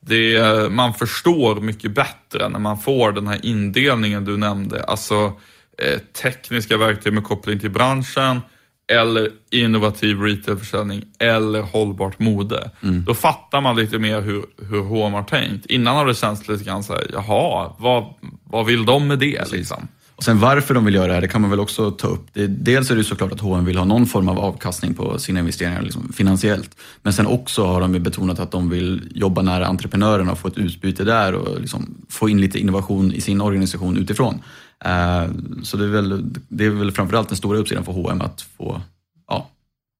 det, 0.00 0.72
man 0.72 0.94
förstår 0.94 1.60
mycket 1.60 1.94
bättre 1.94 2.48
när 2.48 2.58
man 2.58 2.78
får 2.78 3.12
den 3.12 3.26
här 3.26 3.38
indelningen 3.42 4.24
du 4.24 4.36
nämnde. 4.36 4.82
Alltså 4.82 5.32
eh, 5.78 5.98
tekniska 6.22 6.76
verktyg 6.76 7.12
med 7.12 7.24
koppling 7.24 7.60
till 7.60 7.70
branschen, 7.70 8.40
eller 8.88 9.30
innovativ 9.50 10.20
retailförsäljning 10.20 11.04
eller 11.18 11.62
hållbart 11.62 12.18
mode. 12.18 12.70
Mm. 12.82 13.04
Då 13.04 13.14
fattar 13.14 13.60
man 13.60 13.76
lite 13.76 13.98
mer 13.98 14.20
hur, 14.20 14.44
hur 14.70 14.80
H&M 14.82 15.12
har 15.12 15.22
tänkt. 15.22 15.66
Innan 15.66 15.96
har 15.96 16.06
det 16.06 16.14
känts 16.14 16.48
lite 16.48 16.64
grann 16.64 16.82
såhär, 16.82 17.06
jaha, 17.12 17.72
vad, 17.78 18.14
vad 18.44 18.66
vill 18.66 18.84
de 18.84 19.08
med 19.08 19.18
det 19.18 19.52
liksom? 19.52 19.88
Och 20.18 20.24
sen 20.24 20.38
varför 20.38 20.74
de 20.74 20.84
vill 20.84 20.94
göra 20.94 21.06
det 21.06 21.12
här, 21.12 21.20
det 21.20 21.28
kan 21.28 21.40
man 21.40 21.50
väl 21.50 21.60
också 21.60 21.90
ta 21.90 22.08
upp. 22.08 22.26
Det, 22.32 22.46
dels 22.46 22.90
är 22.90 22.96
det 22.96 23.04
såklart 23.04 23.32
att 23.32 23.40
H&M 23.40 23.64
vill 23.64 23.78
ha 23.78 23.84
någon 23.84 24.06
form 24.06 24.28
av 24.28 24.38
avkastning 24.38 24.94
på 24.94 25.18
sina 25.18 25.40
investeringar 25.40 25.82
liksom, 25.82 26.12
finansiellt. 26.12 26.76
Men 27.02 27.12
sen 27.12 27.26
också 27.26 27.66
har 27.66 27.80
de 27.80 27.92
betonat 27.92 28.38
att 28.38 28.50
de 28.50 28.70
vill 28.70 29.12
jobba 29.14 29.42
nära 29.42 29.66
entreprenörerna 29.66 30.32
och 30.32 30.38
få 30.38 30.48
ett 30.48 30.58
utbyte 30.58 31.04
där 31.04 31.34
och 31.34 31.60
liksom 31.60 31.94
få 32.08 32.28
in 32.28 32.40
lite 32.40 32.58
innovation 32.58 33.12
i 33.12 33.20
sin 33.20 33.40
organisation 33.40 33.96
utifrån. 33.96 34.42
Eh, 34.84 35.26
så 35.62 35.76
det 35.76 35.84
är, 35.84 35.88
väl, 35.88 36.24
det 36.48 36.64
är 36.64 36.70
väl 36.70 36.92
framförallt 36.92 37.28
den 37.28 37.36
stora 37.36 37.58
uppsidan 37.58 37.84
för 37.84 37.92
H&M 37.92 38.20
att 38.20 38.42
få 38.56 38.80
ja, 39.28 39.50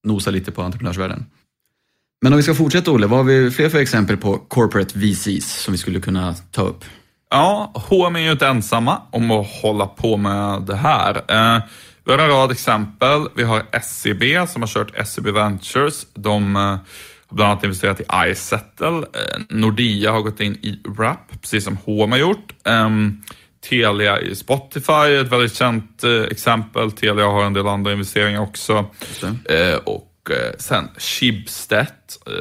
nosa 0.06 0.30
lite 0.30 0.50
på 0.50 0.62
entreprenörsvärlden. 0.62 1.26
Men 2.22 2.32
om 2.32 2.36
vi 2.36 2.42
ska 2.42 2.54
fortsätta 2.54 2.90
Olle, 2.90 3.06
vad 3.06 3.18
har 3.18 3.24
vi 3.24 3.50
fler 3.50 3.68
för 3.68 3.78
exempel 3.78 4.16
på 4.16 4.38
corporate 4.38 4.98
VCs 4.98 5.62
som 5.62 5.72
vi 5.72 5.78
skulle 5.78 6.00
kunna 6.00 6.34
ta 6.50 6.62
upp? 6.62 6.84
Ja, 7.30 7.72
H&M 7.74 8.16
är 8.16 8.20
ju 8.20 8.32
inte 8.32 8.46
ensamma 8.46 9.02
om 9.10 9.30
att 9.30 9.46
hålla 9.62 9.86
på 9.86 10.16
med 10.16 10.62
det 10.62 10.76
här. 10.76 11.16
Eh, 11.16 11.62
vi 12.04 12.12
har 12.12 12.18
en 12.18 12.28
rad 12.28 12.52
exempel. 12.52 13.28
Vi 13.36 13.42
har 13.42 13.62
SCB 13.72 14.46
som 14.46 14.62
har 14.62 14.66
kört 14.66 14.94
SCB 14.94 15.30
Ventures. 15.30 16.06
De 16.14 16.56
eh, 16.56 16.62
har 16.62 16.78
bland 17.30 17.50
annat 17.52 17.64
investerat 17.64 18.00
i 18.00 18.04
iSettle. 18.30 18.88
Eh, 18.96 19.40
Nordea 19.48 20.12
har 20.12 20.20
gått 20.20 20.40
in 20.40 20.54
i 20.54 20.80
Wrap, 20.84 21.40
precis 21.40 21.64
som 21.64 21.78
H&M 21.84 22.12
har 22.12 22.18
gjort. 22.18 22.52
Eh, 22.64 22.88
Telia 23.68 24.20
i 24.20 24.34
Spotify, 24.34 25.16
ett 25.20 25.32
väldigt 25.32 25.56
känt 25.56 26.04
eh, 26.04 26.22
exempel. 26.22 26.92
Telia 26.92 27.26
har 27.26 27.44
en 27.44 27.52
del 27.52 27.66
andra 27.66 27.92
investeringar 27.92 28.40
också. 28.40 28.86
Eh, 29.44 29.74
och 29.84 30.30
eh, 30.30 30.52
sen 30.58 30.88
Schibsted, 30.98 31.86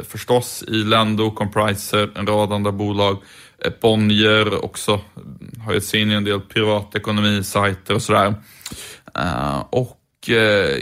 förstås 0.09 0.63
i 0.67 0.71
Lendo, 0.71 1.31
Compriser, 1.31 2.09
en 2.15 2.27
rad 2.27 2.53
andra 2.53 2.71
bolag. 2.71 3.17
Eh, 3.65 3.71
Bonnier 3.81 4.65
också, 4.65 5.01
har 5.65 5.73
gett 5.73 5.83
sig 5.83 6.01
in 6.01 6.11
i 6.11 6.13
en 6.13 6.23
del 6.23 6.39
privatekonomisajter 6.39 7.93
och 7.93 8.01
sådär. 8.01 8.33
Eh, 9.15 9.59
och 9.69 10.29
eh, 10.29 10.77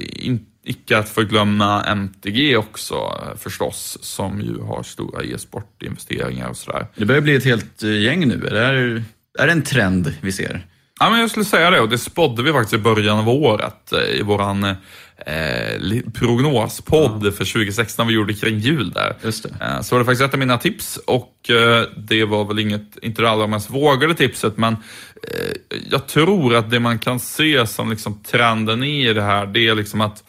icke 0.63 0.97
att 0.97 1.09
förglömma 1.09 1.83
MTG 1.83 2.57
också 2.57 2.95
förstås, 3.37 3.97
som 4.01 4.41
ju 4.41 4.61
har 4.61 4.83
stora 4.83 5.23
e-sportinvesteringar 5.23 6.49
och 6.49 6.57
sådär. 6.57 6.87
Det 6.95 7.05
börjar 7.05 7.21
bli 7.21 7.35
ett 7.35 7.45
helt 7.45 7.83
gäng 7.83 8.27
nu. 8.27 8.47
Är 8.47 8.53
det, 8.53 8.59
här, 8.59 9.03
är 9.39 9.45
det 9.45 9.51
en 9.51 9.63
trend 9.63 10.13
vi 10.21 10.31
ser? 10.31 10.65
Ja, 10.99 11.09
men 11.09 11.19
jag 11.19 11.29
skulle 11.29 11.45
säga 11.45 11.69
det 11.69 11.79
och 11.79 11.89
det 11.89 11.97
spådde 11.97 12.43
vi 12.43 12.51
faktiskt 12.51 12.73
i 12.73 12.77
början 12.77 13.19
av 13.19 13.29
året 13.29 13.93
i 14.13 14.21
våran 14.21 14.75
eh, 15.17 16.01
prognospodd 16.13 17.21
för 17.23 17.53
2016 17.53 18.07
vi 18.07 18.13
gjorde 18.13 18.33
kring 18.33 18.59
jul 18.59 18.91
där. 18.91 19.15
Just 19.23 19.43
det. 19.43 19.65
Eh, 19.65 19.81
Så 19.81 19.95
var 19.95 19.99
det 19.99 20.05
faktiskt 20.05 20.21
ett 20.23 20.33
av 20.33 20.39
mina 20.39 20.57
tips 20.57 20.97
och 20.97 21.49
eh, 21.49 21.83
det 21.97 22.25
var 22.25 22.45
väl 22.45 22.59
inget, 22.59 22.97
inte 23.01 23.21
det 23.21 23.29
allra 23.29 23.47
mest 23.47 23.69
vågade 23.69 24.15
tipset 24.15 24.57
men 24.57 24.73
eh, 24.73 25.79
jag 25.91 26.07
tror 26.07 26.55
att 26.55 26.71
det 26.71 26.79
man 26.79 26.99
kan 26.99 27.19
se 27.19 27.67
som 27.67 27.89
liksom 27.89 28.23
trenden 28.23 28.83
i 28.83 29.13
det 29.13 29.21
här 29.21 29.45
det 29.45 29.67
är 29.67 29.75
liksom 29.75 30.01
att 30.01 30.23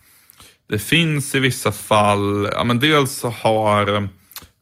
det 0.68 0.78
finns 0.78 1.34
i 1.34 1.38
vissa 1.38 1.72
fall, 1.72 2.48
ja 2.52 2.64
men 2.64 2.80
dels 2.80 3.22
har 3.22 3.94
eh, 3.94 4.02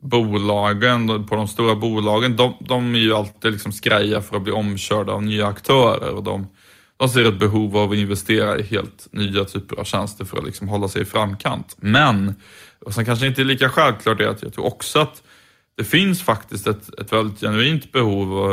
bolagen, 0.03 1.27
på 1.27 1.37
de 1.37 1.49
stora 1.49 1.75
bolagen, 1.75 2.37
de, 2.37 2.55
de 2.61 2.95
är 2.95 2.99
ju 2.99 3.15
alltid 3.15 3.53
liksom 3.53 3.73
skreja 3.73 4.21
för 4.21 4.37
att 4.37 4.43
bli 4.43 4.53
omkörda 4.53 5.13
av 5.13 5.23
nya 5.23 5.47
aktörer 5.47 6.11
och 6.11 6.23
de, 6.23 6.47
de 7.05 7.09
ser 7.09 7.25
ett 7.25 7.39
behov 7.39 7.77
av 7.77 7.91
att 7.91 7.97
investera 7.97 8.59
i 8.59 8.63
helt 8.63 9.09
nya 9.11 9.45
typer 9.45 9.77
av 9.77 9.85
tjänster 9.85 10.25
för 10.25 10.39
att 10.39 10.45
liksom 10.45 10.69
hålla 10.69 10.89
sig 10.89 11.03
i 11.03 11.05
framkant. 11.05 11.77
Men, 11.79 12.35
och 12.81 12.95
sen 12.95 13.05
kanske 13.05 13.27
inte 13.27 13.43
är 13.43 13.45
lika 13.45 13.69
självklart 13.69 14.21
är 14.21 14.27
att 14.27 14.43
jag 14.43 14.53
tror 14.53 14.67
också 14.67 14.99
att 14.99 15.23
det 15.77 15.85
finns 15.85 16.23
faktiskt 16.23 16.67
ett, 16.67 17.01
ett 17.01 17.13
väldigt 17.13 17.41
genuint 17.41 17.93
behov 17.93 18.53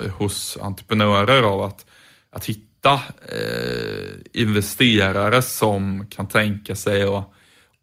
eh, 0.00 0.10
hos 0.10 0.58
entreprenörer 0.60 1.42
av 1.42 1.62
att, 1.62 1.86
att 2.32 2.44
hitta 2.44 2.92
eh, 3.32 4.42
investerare 4.42 5.42
som 5.42 6.06
kan 6.06 6.28
tänka 6.28 6.74
sig 6.74 7.04
och, 7.04 7.34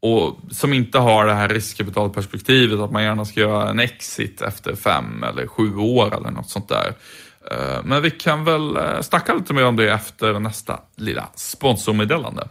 och 0.02 0.40
som 0.52 0.74
inte 0.74 1.00
har 1.00 1.26
det 1.26 1.34
här 1.34 1.50
riskkapitalperspektivet 1.50 2.80
att 2.80 2.92
man 2.92 3.04
gärna 3.04 3.26
ska 3.26 3.40
göra 3.40 3.70
en 3.70 3.80
exit 3.80 4.42
efter 4.42 4.76
fem 4.76 5.24
eller 5.24 5.48
sju 5.48 5.76
år 5.76 6.18
eller 6.18 6.32
något 6.32 6.50
sånt 6.50 6.70
där. 6.70 6.94
Eh, 7.52 7.84
Men 7.84 8.02
vi 8.02 8.12
kan 8.12 8.44
väl 8.44 8.78
eh, 8.78 9.02
snacka 9.02 9.34
lite 9.34 9.54
mer 9.54 9.66
om 9.66 9.76
det 9.76 9.92
efter 9.92 10.40
nästa 10.40 10.80
lilla 10.98 11.28
sponsormeddelande. 11.36 12.48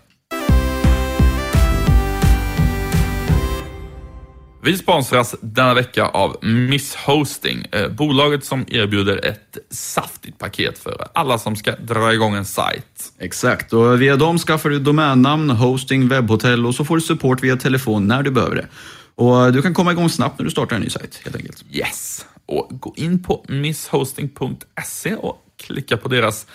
Vi 4.65 4.79
sponsras 4.79 5.35
denna 5.41 5.75
vecka 5.75 6.05
av 6.05 6.37
Miss 6.43 6.95
Hosting, 6.95 7.67
eh, 7.73 7.89
bolaget 7.89 8.45
som 8.45 8.65
erbjuder 8.69 9.25
ett 9.27 9.59
saftigt 9.71 10.39
paket 10.39 10.79
för 10.79 11.09
alla 11.15 11.39
som 11.39 11.57
ska 11.57 11.77
dra 11.77 12.13
igång 12.13 12.35
en 12.35 12.45
sajt. 12.45 13.13
Exakt, 13.19 13.73
och 13.73 14.03
via 14.03 14.17
dem 14.17 14.39
skaffar 14.39 14.71
du 14.71 14.79
domännamn, 14.79 15.51
hosting, 15.51 16.09
webbhotell 16.09 16.67
och 16.67 16.75
så 16.75 16.85
får 16.85 16.97
du 16.97 17.03
support 17.03 17.43
via 17.43 17.57
telefon 17.57 18.07
när 18.09 18.23
du 18.23 18.31
behöver 18.31 18.57
det. 18.57 18.67
Och 19.15 19.53
du 19.53 19.63
kan 19.63 19.75
komma 19.75 19.93
igång 19.93 20.09
snabbt 20.11 20.39
när 20.39 20.45
du 20.45 20.51
startar 20.51 20.77
en 20.77 20.83
ny 20.83 20.91
sajt, 20.91 21.21
helt 21.25 21.37
enkelt. 21.37 21.65
Yes! 21.71 22.27
Och 22.47 22.69
gå 22.71 22.95
in 22.97 23.23
på 23.23 23.45
misshosting.se 23.49 25.15
och 25.15 25.39
klicka 25.57 25.97
på 25.97 26.09
deras 26.09 26.47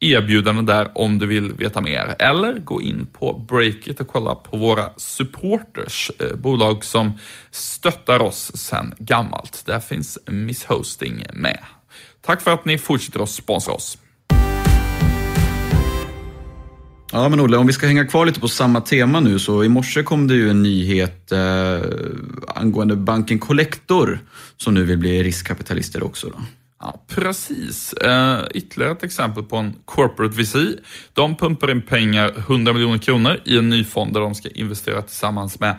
erbjudande 0.00 0.72
där 0.72 0.90
om 0.94 1.18
du 1.18 1.26
vill 1.26 1.52
veta 1.52 1.80
mer. 1.80 2.16
Eller 2.18 2.58
gå 2.58 2.82
in 2.82 3.06
på 3.12 3.44
Breakit 3.48 4.00
och 4.00 4.08
kolla 4.08 4.34
på 4.34 4.56
våra 4.56 4.90
supporters, 4.96 6.10
eh, 6.18 6.36
bolag 6.36 6.84
som 6.84 7.12
stöttar 7.50 8.22
oss 8.22 8.56
sedan 8.56 8.94
gammalt. 8.98 9.62
Där 9.66 9.80
finns 9.80 10.18
misshosting 10.26 11.26
med. 11.32 11.58
Tack 12.20 12.42
för 12.42 12.50
att 12.50 12.64
ni 12.64 12.78
fortsätter 12.78 13.20
att 13.20 13.30
sponsra 13.30 13.74
oss. 13.74 13.98
Ja, 17.12 17.28
men 17.28 17.40
Olle, 17.40 17.56
om 17.56 17.66
vi 17.66 17.72
ska 17.72 17.86
hänga 17.86 18.04
kvar 18.04 18.26
lite 18.26 18.40
på 18.40 18.48
samma 18.48 18.80
tema 18.80 19.20
nu 19.20 19.38
så 19.38 19.64
i 19.64 19.68
morse 19.68 20.02
kom 20.02 20.28
det 20.28 20.34
ju 20.34 20.50
en 20.50 20.62
nyhet 20.62 21.32
eh, 21.32 21.38
angående 22.56 22.96
banken 22.96 23.38
Collector 23.38 24.18
som 24.56 24.74
nu 24.74 24.84
vill 24.84 24.98
bli 24.98 25.22
riskkapitalister 25.22 26.02
också. 26.02 26.28
Då. 26.28 26.38
Ja, 26.80 27.04
precis. 27.08 27.94
Uh, 28.04 28.38
ytterligare 28.54 28.92
ett 28.92 29.02
exempel 29.02 29.42
på 29.42 29.56
en 29.56 29.74
corporate 29.84 30.42
VC. 30.42 30.56
De 31.12 31.36
pumpar 31.36 31.70
in 31.70 31.82
pengar, 31.82 32.32
100 32.36 32.72
miljoner 32.72 32.98
kronor, 32.98 33.40
i 33.44 33.58
en 33.58 33.68
ny 33.68 33.84
fond 33.84 34.12
där 34.14 34.20
de 34.20 34.34
ska 34.34 34.48
investera 34.48 35.02
tillsammans 35.02 35.60
med 35.60 35.76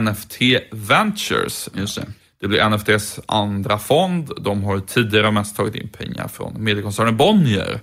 NFT 0.00 0.40
Ventures. 0.70 1.68
Just 1.74 1.96
det. 1.96 2.06
Det 2.40 2.48
blir 2.48 2.68
NFTs 2.68 3.20
andra 3.26 3.78
fond. 3.78 4.30
De 4.40 4.64
har 4.64 4.80
tidigare 4.80 5.30
mest 5.30 5.56
tagit 5.56 5.74
in 5.74 5.88
pengar 5.88 6.28
från 6.28 6.64
mediekoncernen 6.64 7.16
Bonnier. 7.16 7.80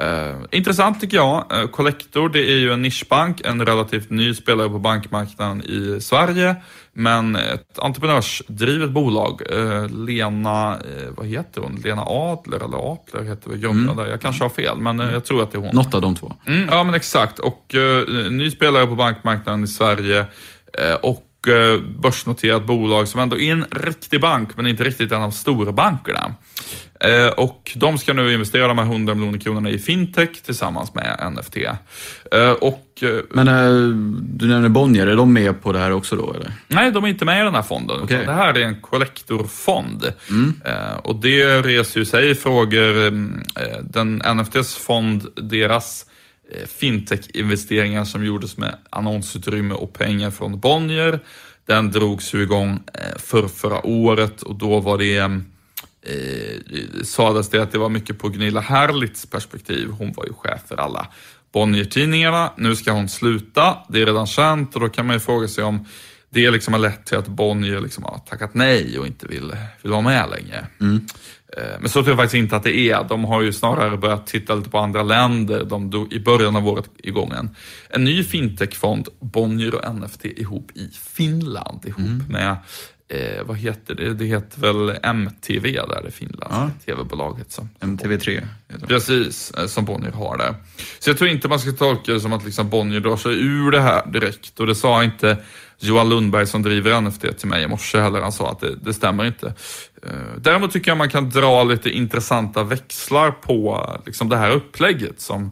Eh, 0.00 0.34
intressant 0.50 1.00
tycker 1.00 1.16
jag. 1.16 1.44
Eh, 1.52 1.66
Collector, 1.66 2.28
det 2.28 2.52
är 2.52 2.56
ju 2.56 2.72
en 2.72 2.82
nischbank, 2.82 3.40
en 3.44 3.66
relativt 3.66 4.10
ny 4.10 4.34
spelare 4.34 4.68
på 4.68 4.78
bankmarknaden 4.78 5.62
i 5.62 5.98
Sverige. 6.00 6.56
Men 6.92 7.36
ett 7.36 7.78
entreprenörsdrivet 7.78 8.90
bolag. 8.90 9.42
Eh, 9.50 9.88
Lena, 9.88 10.76
vad 11.16 11.26
heter 11.26 11.60
hon? 11.60 11.80
Lena 11.84 12.02
Adler 12.06 12.64
eller 12.64 12.92
Apler 12.92 13.22
heter 13.22 13.50
väl 13.50 13.58
grundaren 13.58 13.96
där. 13.96 14.06
Jag 14.06 14.20
kanske 14.20 14.44
har 14.44 14.48
fel, 14.48 14.78
men 14.78 14.98
jag 14.98 15.24
tror 15.24 15.42
att 15.42 15.52
det 15.52 15.58
är 15.58 15.62
hon. 15.62 15.74
Något 15.74 15.94
av 15.94 16.00
de 16.00 16.14
två. 16.14 16.32
Mm, 16.46 16.68
ja, 16.70 16.84
men 16.84 16.94
exakt. 16.94 17.38
Och 17.38 17.74
ny 18.30 18.50
spelare 18.50 18.86
på 18.86 18.94
bankmarknaden 18.94 19.64
i 19.64 19.66
Sverige. 19.66 20.26
Och 21.02 21.26
börsnoterat 22.02 22.66
bolag 22.66 23.08
som 23.08 23.20
ändå 23.20 23.38
är 23.38 23.52
en 23.52 23.64
riktig 23.70 24.20
bank, 24.20 24.56
men 24.56 24.66
inte 24.66 24.84
riktigt 24.84 25.12
en 25.12 25.22
av 25.22 25.30
storbankerna. 25.30 26.34
Eh, 27.04 27.26
och 27.28 27.72
de 27.76 27.98
ska 27.98 28.12
nu 28.12 28.32
investera 28.32 28.68
de 28.68 28.78
här 28.78 28.84
100 28.84 29.14
miljoner 29.14 29.38
kronorna 29.38 29.70
i 29.70 29.78
fintech 29.78 30.42
tillsammans 30.42 30.94
med 30.94 31.32
NFT. 31.32 31.56
Eh, 32.32 32.50
och 32.50 32.86
eh, 33.02 33.08
Men 33.30 33.46
du 34.38 34.46
nämner 34.46 34.68
Bonnier, 34.68 35.06
är 35.06 35.16
de 35.16 35.32
med 35.32 35.62
på 35.62 35.72
det 35.72 35.78
här 35.78 35.90
också 35.92 36.16
då? 36.16 36.32
Eller? 36.34 36.52
Nej, 36.68 36.92
de 36.92 37.04
är 37.04 37.08
inte 37.08 37.24
med 37.24 37.40
i 37.40 37.44
den 37.44 37.54
här 37.54 37.62
fonden. 37.62 38.00
Okej. 38.02 38.26
Det 38.26 38.32
här 38.32 38.54
är 38.54 38.62
en 38.64 38.80
kollektorfond. 38.80 40.04
Eh, 40.64 40.96
och 41.02 41.16
det 41.16 41.62
reser 41.62 42.00
ju 42.00 42.06
sig 42.06 42.34
frågor. 42.34 43.06
eh, 43.06 43.12
Den 43.82 44.22
NFTs 44.36 44.76
fond, 44.76 45.26
deras 45.36 46.06
fintech-investeringar 46.80 48.04
som 48.04 48.24
gjordes 48.24 48.56
med 48.56 48.74
annonsutrymme 48.90 49.74
och 49.74 49.92
pengar 49.92 50.30
från 50.30 50.60
Bonnier. 50.60 51.20
Den 51.66 51.90
drogs 51.90 52.34
ju 52.34 52.42
igång 52.42 52.80
för 53.16 53.48
förra 53.48 53.86
året 53.86 54.42
och 54.42 54.54
då 54.54 54.80
var 54.80 54.98
det 54.98 55.30
eh, 56.02 57.02
sades 57.04 57.48
det 57.48 57.62
att 57.62 57.72
det 57.72 57.78
var 57.78 57.88
mycket 57.88 58.18
på 58.18 58.28
Gunilla 58.28 58.60
Herlitz 58.60 59.26
perspektiv. 59.26 59.88
Hon 59.90 60.12
var 60.12 60.24
ju 60.24 60.32
chef 60.32 60.60
för 60.68 60.76
alla 60.76 61.06
Bonnier-tidningarna. 61.52 62.52
Nu 62.56 62.76
ska 62.76 62.92
hon 62.92 63.08
sluta, 63.08 63.78
det 63.88 64.02
är 64.02 64.06
redan 64.06 64.26
känt 64.26 64.74
och 64.74 64.80
då 64.80 64.88
kan 64.88 65.06
man 65.06 65.16
ju 65.16 65.20
fråga 65.20 65.48
sig 65.48 65.64
om 65.64 65.86
det 66.32 66.50
liksom 66.50 66.74
har 66.74 66.80
lett 66.80 67.06
till 67.06 67.18
att 67.18 67.28
Bonnier 67.28 67.80
liksom 67.80 68.04
har 68.04 68.18
tackat 68.18 68.54
nej 68.54 68.98
och 68.98 69.06
inte 69.06 69.26
vill, 69.26 69.56
vill 69.82 69.92
vara 69.92 70.00
med 70.00 70.30
längre. 70.30 70.66
Eh, 71.56 71.80
Men 71.80 71.88
så 71.88 71.92
tror 72.02 72.08
jag 72.08 72.16
faktiskt 72.16 72.34
inte 72.38 72.56
att 72.56 72.62
det 72.62 72.76
är. 72.76 73.04
De 73.08 73.24
har 73.24 73.42
ju 73.42 73.52
snarare 73.52 73.96
börjat 73.96 74.26
titta 74.26 74.54
lite 74.54 74.70
på 74.70 74.78
andra 74.78 75.02
länder. 75.02 75.64
De 75.64 75.90
drog 75.90 76.12
i 76.12 76.20
början 76.20 76.56
av 76.56 76.68
året 76.68 76.90
igång 76.98 77.32
en, 77.32 77.56
en 77.88 78.04
ny 78.04 78.24
fintechfond, 78.24 79.08
Bonnier 79.20 79.74
och 79.74 79.94
NFT 79.94 80.24
ihop 80.24 80.70
i 80.74 80.90
Finland. 81.16 81.84
Ihop 81.86 82.28
med, 82.28 82.56
eh, 83.10 83.44
vad 83.44 83.56
heter 83.56 83.94
det? 83.94 84.14
Det 84.14 84.24
heter 84.24 84.60
väl 84.60 84.98
MTV 85.02 85.72
där, 85.72 86.02
det 86.04 86.10
finländska 86.10 86.70
tv-bolaget. 86.84 87.52
Som, 87.52 87.68
MTV3 87.80 88.30
heter 88.30 88.46
de. 88.68 88.86
Precis, 88.86 89.50
eh, 89.50 89.66
som 89.66 89.84
Bonnier 89.84 90.12
har 90.12 90.38
där. 90.38 90.54
Så 90.98 91.10
jag 91.10 91.18
tror 91.18 91.30
inte 91.30 91.48
man 91.48 91.58
ska 91.58 91.72
tolka 91.72 92.12
det 92.12 92.20
som 92.20 92.32
att 92.32 92.44
liksom 92.44 92.68
Bonnier 92.68 93.00
drar 93.00 93.16
sig 93.16 93.32
ur 93.32 93.70
det 93.70 93.80
här 93.80 94.06
direkt. 94.06 94.60
Och 94.60 94.66
det 94.66 94.74
sa 94.74 95.04
inte 95.04 95.36
Johan 95.78 96.08
Lundberg 96.08 96.46
som 96.46 96.62
driver 96.62 97.00
NFT 97.00 97.38
till 97.38 97.48
mig 97.48 97.62
i 97.62 97.68
morse 97.68 98.00
heller. 98.00 98.20
Han 98.20 98.32
sa 98.32 98.50
att 98.50 98.60
det, 98.60 98.74
det 98.74 98.94
stämmer 98.94 99.24
inte. 99.24 99.46
Eh, 100.06 100.12
Däremot 100.38 100.72
tycker 100.72 100.90
jag 100.90 100.98
man 100.98 101.10
kan 101.10 101.30
dra 101.30 101.64
lite 101.64 101.90
intressanta 101.90 102.62
växlar 102.64 103.30
på 103.30 103.86
eh, 103.88 104.00
liksom 104.06 104.28
det 104.28 104.36
här 104.36 104.50
upplägget 104.50 105.20
som 105.20 105.50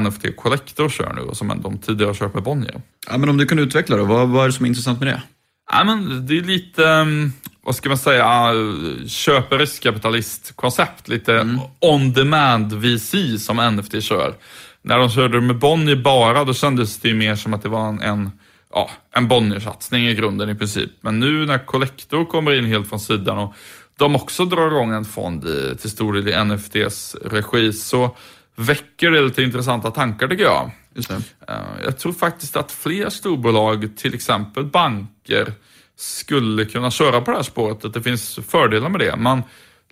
NFT 0.00 0.36
Collector 0.36 0.88
kör 0.88 1.12
nu 1.12 1.20
och 1.20 1.36
som 1.36 1.60
de 1.62 1.78
tidigare 1.78 2.08
har 2.08 2.14
kört 2.14 2.34
med 2.34 2.42
Bonnier. 2.42 2.82
Ja, 3.10 3.18
men 3.18 3.28
om 3.28 3.36
du 3.36 3.46
kan 3.46 3.58
utveckla 3.58 3.96
då, 3.96 4.04
vad, 4.04 4.28
vad 4.28 4.42
är 4.42 4.46
det 4.46 4.52
som 4.52 4.64
är 4.64 4.68
intressant 4.68 4.98
med 5.00 5.08
det? 5.08 5.22
Ja, 5.72 5.84
men 5.84 6.26
det 6.26 6.38
är 6.38 6.42
lite, 6.42 6.84
um, 6.84 7.32
vad 7.62 7.76
ska 7.76 7.88
man 7.88 7.98
säga, 7.98 8.52
uh, 8.52 9.06
köper 9.06 9.58
riskkapitalist-koncept. 9.58 11.08
Lite 11.08 11.58
on-demand 11.80 12.72
VC 12.72 13.14
som 13.38 13.74
NFT 13.74 14.02
kör. 14.02 14.34
När 14.82 14.98
de 14.98 15.10
körde 15.10 15.40
med 15.40 15.58
Bonnier 15.58 15.96
bara, 15.96 16.44
då 16.44 16.54
kändes 16.54 16.98
det 16.98 17.08
ju 17.08 17.14
mer 17.14 17.34
som 17.34 17.54
att 17.54 17.62
det 17.62 17.68
var 17.68 17.88
en, 17.88 18.00
en, 18.00 18.30
ja, 18.72 18.90
en 19.12 19.28
Bonnier-satsning 19.28 20.08
i 20.08 20.14
grunden 20.14 20.50
i 20.50 20.54
princip. 20.54 20.90
Men 21.00 21.20
nu 21.20 21.46
när 21.46 21.66
Collector 21.66 22.24
kommer 22.24 22.58
in 22.58 22.64
helt 22.64 22.88
från 22.88 23.00
sidan 23.00 23.38
och 23.38 23.54
de 23.98 24.16
också 24.16 24.44
drar 24.44 24.66
igång 24.66 24.92
en 24.92 25.04
fond 25.04 25.44
i, 25.44 25.76
till 25.80 25.90
stor 25.90 26.12
del 26.12 26.28
i 26.28 26.44
NFTs 26.44 27.16
regi 27.24 27.72
så 27.72 28.16
väcker 28.56 29.10
det 29.10 29.22
lite 29.22 29.42
intressanta 29.42 29.90
tankar 29.90 30.28
tycker 30.28 30.44
jag. 30.44 30.70
Eh, 30.96 31.56
jag 31.84 31.98
tror 31.98 32.12
faktiskt 32.12 32.56
att 32.56 32.72
fler 32.72 33.10
storbolag, 33.10 33.96
till 33.96 34.14
exempel 34.14 34.64
banker, 34.64 35.52
skulle 35.96 36.64
kunna 36.64 36.90
köra 36.90 37.20
på 37.20 37.30
det 37.30 37.36
här 37.36 37.44
spåret. 37.44 37.84
Att 37.84 37.94
det 37.94 38.02
finns 38.02 38.38
fördelar 38.48 38.88
med 38.88 39.00
det. 39.00 39.16
Man 39.16 39.42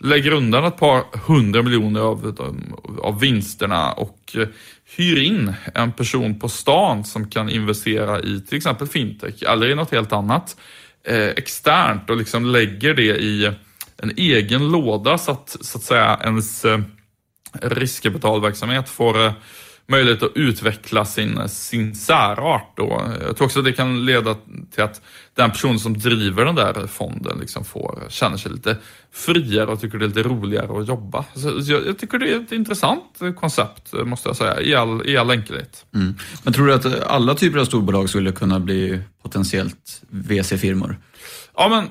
lägger 0.01 0.33
undan 0.33 0.65
ett 0.65 0.77
par 0.77 1.19
hundra 1.27 1.63
miljoner 1.63 2.01
av, 2.01 2.37
av 3.03 3.21
vinsterna 3.21 3.93
och 3.93 4.37
hyr 4.97 5.23
in 5.23 5.55
en 5.75 5.93
person 5.93 6.39
på 6.39 6.49
stan 6.49 7.05
som 7.05 7.31
kan 7.31 7.49
investera 7.49 8.21
i 8.21 8.41
till 8.41 8.57
exempel 8.57 8.87
fintech 8.87 9.43
eller 9.43 9.71
i 9.71 9.75
något 9.75 9.91
helt 9.91 10.13
annat 10.13 10.57
eh, 11.05 11.29
externt 11.29 12.11
och 12.11 12.17
liksom 12.17 12.47
lägger 12.47 12.95
det 12.95 13.17
i 13.17 13.53
en 14.03 14.11
egen 14.17 14.69
låda 14.69 15.19
så 15.19 15.31
att, 15.31 15.57
så 15.61 15.79
att 15.79 15.85
säga 15.85 16.21
ens 16.25 16.65
eh, 16.65 16.81
riskkapitalverksamhet 17.63 18.89
får 18.89 19.25
eh, 19.25 19.33
möjlighet 19.89 20.23
att 20.23 20.33
utveckla 20.35 21.05
sin, 21.05 21.49
sin 21.49 21.95
särart. 21.95 22.77
Då. 22.77 23.03
Jag 23.27 23.37
tror 23.37 23.47
också 23.47 23.59
att 23.59 23.65
det 23.65 23.73
kan 23.73 24.05
leda 24.05 24.37
till 24.75 24.83
att 24.83 25.01
den 25.35 25.51
person 25.51 25.79
som 25.79 25.99
driver 25.99 26.45
den 26.45 26.55
där 26.55 26.87
fonden 26.87 27.39
liksom 27.41 27.65
får, 27.65 28.03
känner 28.09 28.37
sig 28.37 28.53
lite 28.53 28.77
friare 29.13 29.67
och 29.67 29.81
tycker 29.81 29.99
det 29.99 30.05
är 30.05 30.09
lite 30.09 30.23
roligare 30.23 30.81
att 30.81 30.89
jobba. 30.89 31.25
Så 31.35 31.73
jag, 31.73 31.87
jag 31.87 31.99
tycker 31.99 32.19
det 32.19 32.33
är 32.33 32.41
ett 32.41 32.53
intressant 32.53 33.19
koncept, 33.37 33.93
måste 33.93 34.29
jag 34.29 34.37
säga, 34.37 34.61
i 34.61 34.75
all, 34.75 35.07
i 35.07 35.17
all 35.17 35.31
enkelhet. 35.31 35.87
Mm. 35.95 36.15
Men 36.43 36.53
tror 36.53 36.67
du 36.67 36.75
att 36.75 37.03
alla 37.03 37.35
typer 37.35 37.59
av 37.59 37.65
storbolag 37.65 38.09
skulle 38.09 38.33
kunna 38.33 38.61
bli 38.61 39.01
potentiellt 39.23 40.03
VC-firmor? 40.09 40.97
Ja, 41.57 41.69
men 41.69 41.89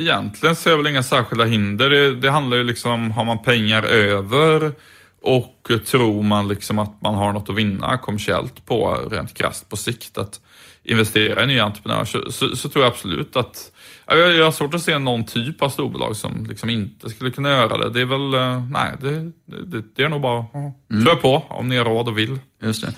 egentligen 0.00 0.56
ser 0.56 0.70
jag 0.70 0.76
väl 0.76 0.86
inga 0.86 1.02
särskilda 1.02 1.44
hinder. 1.44 1.90
Det, 1.90 2.14
det 2.14 2.30
handlar 2.30 2.56
ju 2.56 2.64
liksom 2.64 2.92
om, 2.92 3.10
har 3.10 3.24
man 3.24 3.42
pengar 3.42 3.82
över 3.82 4.72
och 5.22 5.70
tror 5.86 6.22
man 6.22 6.48
liksom 6.48 6.78
att 6.78 7.02
man 7.02 7.14
har 7.14 7.32
något 7.32 7.50
att 7.50 7.56
vinna 7.56 7.98
kommersiellt 7.98 8.66
på, 8.66 9.08
rent 9.10 9.34
krasst 9.34 9.68
på 9.68 9.76
sikt, 9.76 10.18
att 10.18 10.40
investera 10.84 11.44
i 11.44 11.46
nya 11.46 11.64
entreprenörer, 11.64 12.04
så, 12.04 12.32
så, 12.32 12.56
så, 12.56 12.68
tror 12.68 12.84
jag 12.84 12.92
absolut 12.92 13.36
att 13.36 13.72
jag, 14.06 14.34
jag 14.34 14.44
har 14.44 14.52
svårt 14.52 14.74
att 14.74 14.82
se 14.82 14.98
någon 14.98 15.24
typ 15.24 15.62
av 15.62 15.68
storbolag 15.68 16.16
som 16.16 16.46
liksom 16.48 16.70
inte 16.70 17.10
skulle 17.10 17.30
kunna 17.30 17.50
göra 17.50 17.78
det. 17.78 17.90
Det 17.90 18.00
är 18.00 18.04
väl, 18.04 18.34
eh, 18.34 18.62
nej, 18.70 18.92
det, 19.00 19.32
det, 19.66 19.84
det 19.96 20.02
är 20.02 20.08
nog 20.08 20.20
bara 20.20 20.46
mm. 20.90 21.04
köra 21.04 21.16
på 21.16 21.44
om 21.48 21.68
ni 21.68 21.76
har 21.76 21.84
råd 21.84 22.08
och 22.08 22.18
vill. 22.18 22.38
Just 22.62 22.82
det. 22.82 22.92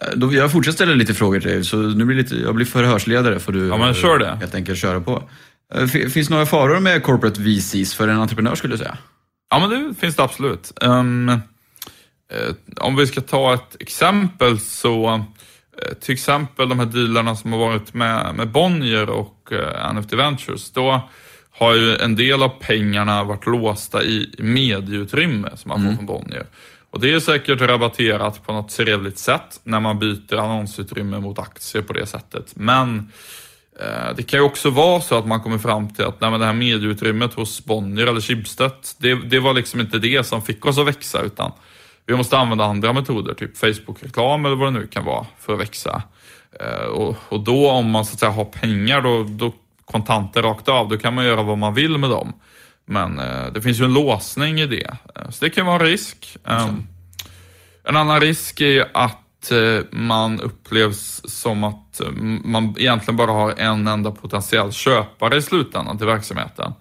Eh, 0.00 0.16
då, 0.16 0.32
jag 0.32 0.52
fortsätter 0.52 0.76
ställa 0.76 0.94
lite 0.94 1.14
frågor 1.14 1.40
till 1.40 1.50
dig, 1.50 1.64
så 1.64 1.76
nu 1.76 2.04
blir 2.04 2.16
lite, 2.16 2.36
jag 2.36 2.54
blir 2.54 2.66
förhörsledare 2.66 3.38
får 3.38 3.52
du 3.52 3.68
ja, 3.68 3.76
men 3.76 3.94
kör 3.94 4.18
det. 4.18 4.36
helt 4.40 4.54
enkelt 4.54 4.78
köra 4.78 5.00
på. 5.00 5.22
Eh, 5.74 5.86
finns 5.86 6.28
det 6.28 6.34
några 6.34 6.46
faror 6.46 6.80
med 6.80 7.02
corporate 7.02 7.40
VCs 7.40 7.94
för 7.94 8.08
en 8.08 8.18
entreprenör 8.18 8.54
skulle 8.54 8.74
du 8.74 8.78
säga? 8.78 8.98
Ja, 9.50 9.58
men 9.58 9.88
det 9.88 9.94
finns 9.94 10.16
det 10.16 10.22
absolut. 10.22 10.72
Um, 10.80 11.28
eh, 11.28 12.54
om 12.76 12.96
vi 12.96 13.06
ska 13.06 13.20
ta 13.20 13.54
ett 13.54 13.76
exempel 13.80 14.60
så, 14.60 15.08
eh, 15.82 15.92
till 16.00 16.12
exempel 16.12 16.68
de 16.68 16.78
här 16.78 16.86
dealarna 16.86 17.36
som 17.36 17.52
har 17.52 17.58
varit 17.58 17.94
med, 17.94 18.34
med 18.34 18.48
Bonnier 18.48 19.10
och 19.10 19.52
eh, 19.52 19.94
NFT 19.94 20.12
Ventures, 20.12 20.70
då 20.70 21.08
har 21.50 21.74
ju 21.74 21.96
en 21.96 22.16
del 22.16 22.42
av 22.42 22.48
pengarna 22.48 23.24
varit 23.24 23.46
låsta 23.46 24.04
i 24.04 24.34
medieutrymme 24.38 25.50
som 25.54 25.68
man 25.68 25.78
får 25.78 25.84
mm. 25.84 25.96
från 25.96 26.06
Bonnier. 26.06 26.46
Och 26.90 27.00
det 27.00 27.12
är 27.12 27.20
säkert 27.20 27.60
rabatterat 27.60 28.46
på 28.46 28.52
något 28.52 28.68
trevligt 28.68 29.18
sätt 29.18 29.60
när 29.64 29.80
man 29.80 29.98
byter 29.98 30.34
annonsutrymme 30.34 31.20
mot 31.20 31.38
aktier 31.38 31.82
på 31.82 31.92
det 31.92 32.06
sättet. 32.06 32.52
Men 32.56 33.12
det 34.16 34.22
kan 34.22 34.40
ju 34.40 34.44
också 34.44 34.70
vara 34.70 35.00
så 35.00 35.18
att 35.18 35.26
man 35.26 35.40
kommer 35.40 35.58
fram 35.58 35.88
till 35.88 36.04
att 36.04 36.20
nej, 36.20 36.30
men 36.30 36.40
det 36.40 36.46
här 36.46 36.52
medieutrymmet 36.52 37.34
hos 37.34 37.64
Bonnier 37.64 38.06
eller 38.06 38.20
Schibsted, 38.20 38.72
det, 38.98 39.14
det 39.14 39.40
var 39.40 39.54
liksom 39.54 39.80
inte 39.80 39.98
det 39.98 40.26
som 40.26 40.42
fick 40.42 40.66
oss 40.66 40.78
att 40.78 40.86
växa 40.86 41.22
utan 41.22 41.52
vi 42.06 42.16
måste 42.16 42.38
använda 42.38 42.64
andra 42.64 42.92
metoder, 42.92 43.34
typ 43.34 43.56
Facebook-reklam 43.56 44.46
eller 44.46 44.56
vad 44.56 44.72
det 44.72 44.80
nu 44.80 44.86
kan 44.86 45.04
vara 45.04 45.26
för 45.38 45.52
att 45.52 45.60
växa. 45.60 46.02
Eh, 46.60 46.86
och, 46.86 47.16
och 47.28 47.40
då 47.40 47.70
om 47.70 47.90
man 47.90 48.04
så 48.04 48.12
att 48.12 48.20
säga 48.20 48.32
har 48.32 48.44
pengar, 48.44 49.00
då, 49.00 49.22
då 49.22 49.52
kontanter 49.84 50.42
rakt 50.42 50.68
av, 50.68 50.88
då 50.88 50.98
kan 50.98 51.14
man 51.14 51.24
göra 51.24 51.42
vad 51.42 51.58
man 51.58 51.74
vill 51.74 51.98
med 51.98 52.10
dem. 52.10 52.32
Men 52.84 53.18
eh, 53.18 53.46
det 53.52 53.62
finns 53.62 53.80
ju 53.80 53.84
en 53.84 53.94
låsning 53.94 54.60
i 54.60 54.66
det, 54.66 54.96
så 55.30 55.44
det 55.44 55.50
kan 55.50 55.66
vara 55.66 55.80
en 55.80 55.86
risk. 55.86 56.36
Mm. 56.44 56.86
En 57.84 57.96
annan 57.96 58.20
risk 58.20 58.60
är 58.60 58.90
att 58.94 59.25
Eh, 59.52 59.84
man 59.90 60.40
upplevs 60.40 61.22
som 61.24 61.64
att 61.64 62.00
eh, 62.00 62.10
man 62.44 62.74
egentligen 62.78 63.16
bara 63.16 63.30
har 63.30 63.54
en 63.56 63.86
enda 63.86 64.10
potentiell 64.10 64.72
köpare 64.72 65.36
i 65.36 65.42
slutändan 65.42 65.98
till 65.98 66.06
verksamheten. 66.06 66.72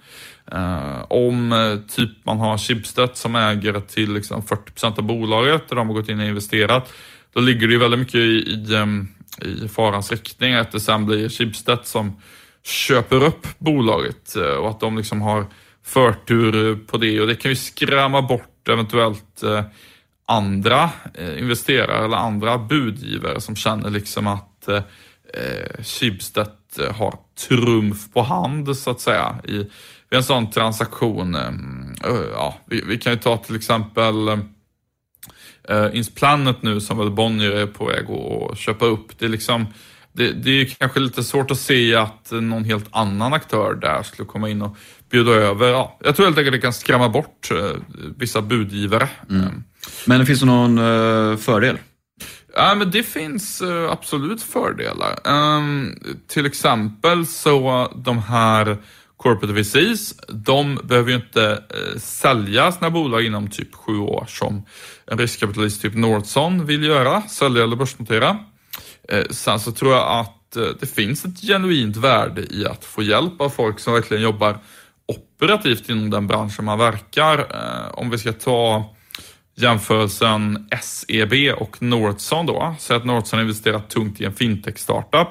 Eh, 0.52 1.02
om 1.08 1.54
typ 1.96 2.26
man 2.26 2.40
har 2.40 2.58
Schibsted 2.58 3.10
som 3.14 3.36
äger 3.36 3.80
till 3.80 4.14
liksom 4.14 4.42
40% 4.42 4.98
av 4.98 5.04
bolaget 5.04 5.70
och 5.70 5.76
de 5.76 5.88
har 5.88 5.96
gått 5.96 6.10
in 6.10 6.20
och 6.20 6.26
investerat, 6.26 6.94
då 7.34 7.40
ligger 7.40 7.68
det 7.68 7.74
ju 7.74 7.80
väldigt 7.80 8.00
mycket 8.00 8.16
i, 8.16 8.20
i, 8.20 9.66
i 9.66 9.68
farans 9.68 10.12
riktning 10.12 10.54
att 10.54 10.72
det 10.72 10.80
sen 10.80 11.06
blir 11.06 11.30
Schibsted 11.30 11.80
som 11.84 12.22
köper 12.64 13.24
upp 13.24 13.48
bolaget 13.58 14.36
och 14.36 14.70
att 14.70 14.80
de 14.80 14.98
liksom 14.98 15.22
har 15.22 15.46
förtur 15.84 16.76
på 16.88 16.98
det 16.98 17.22
och 17.22 17.28
det 17.28 17.36
kan 17.36 17.52
ju 17.52 17.56
skrämma 17.56 18.22
bort 18.22 18.70
eventuellt 18.70 19.44
andra 20.26 20.90
eh, 21.14 21.40
investerare 21.40 22.06
eller 22.06 22.18
andra 22.18 22.58
budgivare 22.58 23.42
som 23.42 23.56
känner 23.56 23.90
liksom 23.90 24.28
att 24.28 24.68
eh, 24.68 24.76
eh 25.34 25.84
Schibsted 25.84 26.48
eh, 26.80 26.96
har 26.96 27.14
trumf 27.48 28.14
på 28.14 28.22
hand 28.22 28.78
så 28.78 28.92
att 28.92 29.00
säga 29.00 29.36
i, 29.44 29.58
vid 30.10 30.18
en 30.18 30.24
sån 30.24 30.52
transaktion. 30.52 31.38
Ja, 32.34 32.58
vi, 32.66 32.82
vi, 32.82 32.98
kan 32.98 33.14
ju 33.14 33.20
ta 33.20 33.38
till 33.38 33.56
exempel 33.56 34.28
eh, 35.70 35.88
Insplanet 35.94 36.62
nu 36.62 36.82
som 36.82 36.98
väl 36.98 37.12
Bonnier 37.12 37.52
är 37.52 37.68
på 37.68 37.86
väg 37.86 38.06
att 38.10 38.58
köpa 38.58 38.86
upp. 38.86 39.20
Det 39.20 39.26
är 39.26 39.30
liksom 39.30 39.66
det, 40.14 40.32
det 40.32 40.62
är 40.62 40.66
kanske 40.66 41.00
lite 41.00 41.24
svårt 41.24 41.52
att 41.52 41.60
se 41.60 41.96
att 41.96 42.32
någon 42.32 42.64
helt 42.64 42.88
annan 42.92 43.34
aktör 43.34 43.74
där 43.74 44.04
skulle 44.04 44.26
komma 44.26 44.50
in 44.50 44.62
och 44.62 44.78
bjuda 45.10 45.32
över. 45.32 45.68
Ja, 45.68 45.98
jag 46.04 46.16
tror 46.16 46.26
helt 46.26 46.38
enkelt 46.38 46.54
det 46.54 46.62
kan 46.62 46.74
skrämma 46.74 47.10
bort 47.10 47.50
vissa 48.18 48.42
budgivare. 48.42 49.10
Mm. 49.30 49.64
Men 50.06 50.26
finns 50.26 50.40
det 50.40 50.46
någon 50.46 50.78
uh, 50.78 51.38
fördel? 51.38 51.78
Ja, 52.56 52.76
men 52.76 52.92
det 52.92 53.04
finns 53.04 53.62
uh, 53.62 53.92
absolut 53.92 54.42
fördelar. 54.44 55.20
Um, 55.24 56.00
till 56.28 56.46
exempel 56.46 57.26
så 57.26 57.92
de 57.96 58.20
här 58.20 58.78
corporate 59.18 59.54
VCs, 59.54 60.14
de 60.28 60.80
behöver 60.84 61.10
ju 61.10 61.16
inte 61.16 61.50
uh, 61.50 62.00
sälja 62.00 62.72
sina 62.72 62.90
bolag 62.90 63.26
inom 63.26 63.50
typ 63.50 63.76
sju 63.76 63.98
år 63.98 64.26
som 64.28 64.66
en 65.08 65.18
riskkapitalist 65.18 65.82
typ 65.82 65.96
Nordson 65.96 66.66
vill 66.66 66.84
göra, 66.84 67.22
sälja 67.22 67.64
eller 67.64 67.76
börsnotera. 67.76 68.38
Uh, 69.14 69.24
sen 69.30 69.60
så 69.60 69.72
tror 69.72 69.94
jag 69.94 70.20
att 70.20 70.32
det 70.80 70.86
finns 70.86 71.26
ett 71.26 71.42
genuint 71.42 71.98
värde 71.98 72.42
i 72.42 72.66
att 72.66 72.86
få 72.86 73.04
hjälp 73.04 73.42
av 73.42 73.50
folk 73.50 73.80
som 73.80 73.94
verkligen 73.94 74.24
jobbar 74.24 74.58
operativt 75.06 75.90
inom 75.90 76.10
den 76.10 76.28
branschen 76.28 76.66
man 76.66 76.78
verkar. 76.78 77.48
Om 77.94 78.10
vi 78.10 78.18
ska 78.18 78.34
ta 78.34 78.95
jämförelsen 79.56 80.70
SEB 80.82 81.34
och 81.58 81.82
Northson 81.82 82.46
då. 82.46 82.76
Säg 82.80 82.98
att 82.98 83.06
Northson 83.06 83.40
investerat 83.40 83.90
tungt 83.90 84.22
i 84.22 84.26
en 84.26 84.34
fintech-startup. 84.34 85.28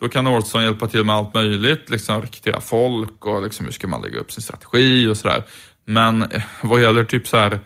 Då 0.00 0.08
kan 0.08 0.24
Northson 0.24 0.62
hjälpa 0.62 0.86
till 0.86 1.04
med 1.04 1.14
allt 1.14 1.34
möjligt, 1.34 1.90
liksom 1.90 2.22
rekrytera 2.22 2.60
folk 2.60 3.26
och 3.26 3.42
liksom 3.42 3.66
hur 3.66 3.72
ska 3.72 3.86
man 3.86 4.02
lägga 4.02 4.18
upp 4.18 4.32
sin 4.32 4.42
strategi 4.42 5.06
och 5.06 5.16
sådär. 5.16 5.42
Men 5.84 6.22
eh, 6.22 6.42
vad 6.62 6.82
gäller 6.82 7.04
typ 7.04 7.28
så 7.28 7.36
här 7.36 7.60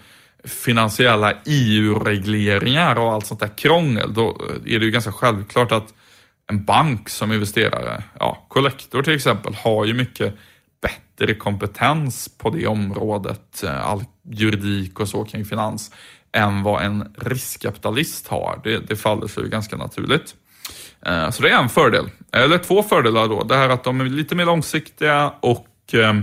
finansiella 0.44 1.32
EU-regleringar 1.44 2.98
och 2.98 3.12
allt 3.12 3.26
sånt 3.26 3.40
där 3.40 3.56
krångel, 3.56 4.14
då 4.14 4.28
eh, 4.28 4.74
är 4.74 4.78
det 4.78 4.84
ju 4.84 4.90
ganska 4.90 5.12
självklart 5.12 5.72
att 5.72 5.94
en 6.50 6.64
bank 6.64 7.08
som 7.08 7.32
investerare, 7.32 8.02
ja, 8.18 8.46
Collector 8.48 9.02
till 9.02 9.14
exempel, 9.14 9.54
har 9.54 9.84
ju 9.84 9.94
mycket 9.94 10.34
bättre 11.18 11.34
kompetens 11.34 12.28
på 12.38 12.50
det 12.50 12.66
området, 12.66 13.62
eh, 13.62 13.86
all 13.86 14.04
juridik 14.30 15.00
och 15.00 15.08
så 15.08 15.24
kring 15.24 15.44
finans, 15.44 15.90
än 16.32 16.62
vad 16.62 16.82
en 16.82 17.14
riskkapitalist 17.16 18.28
har. 18.28 18.60
Det, 18.64 18.78
det 18.78 18.96
faller 18.96 19.26
sig 19.26 19.48
ganska 19.48 19.76
naturligt. 19.76 20.34
Eh, 21.06 21.30
så 21.30 21.42
det 21.42 21.50
är 21.50 21.62
en 21.62 21.68
fördel, 21.68 22.04
eller 22.32 22.58
två 22.58 22.82
fördelar 22.82 23.28
då. 23.28 23.44
Det 23.44 23.56
här 23.56 23.68
att 23.68 23.84
de 23.84 24.00
är 24.00 24.04
lite 24.04 24.34
mer 24.34 24.46
långsiktiga 24.46 25.32
och 25.40 25.94
eh, 25.94 26.14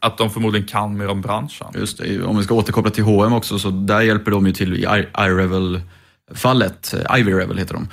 att 0.00 0.18
de 0.18 0.30
förmodligen 0.30 0.68
kan 0.68 0.96
mer 0.96 1.08
om 1.08 1.20
branschen. 1.20 1.66
Just 1.74 1.98
det, 1.98 2.22
om 2.22 2.36
vi 2.36 2.44
ska 2.44 2.54
återkoppla 2.54 2.90
till 2.90 3.04
H&M 3.04 3.32
också, 3.32 3.58
så 3.58 3.70
där 3.70 4.00
hjälper 4.00 4.30
de 4.30 4.46
ju 4.46 4.52
till 4.52 4.74
i 4.74 4.82
iRevel 5.18 5.80
fallet, 6.34 6.94
Ivy 7.16 7.32
Revel 7.32 7.58
heter 7.58 7.74
de, 7.74 7.88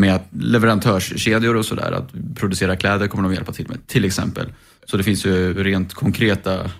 med 0.00 0.20
leverantörskedjor 0.30 1.56
och 1.56 1.64
sådär. 1.64 1.92
Att 1.92 2.36
producera 2.36 2.76
kläder 2.76 3.08
kommer 3.08 3.28
de 3.28 3.34
hjälpa 3.34 3.52
till 3.52 3.68
med, 3.68 3.86
till 3.86 4.04
exempel. 4.04 4.52
Så 4.86 4.96
det 4.96 5.02
finns 5.02 5.26
ju 5.26 5.64
rent 5.64 5.94
konkreta 5.94 6.70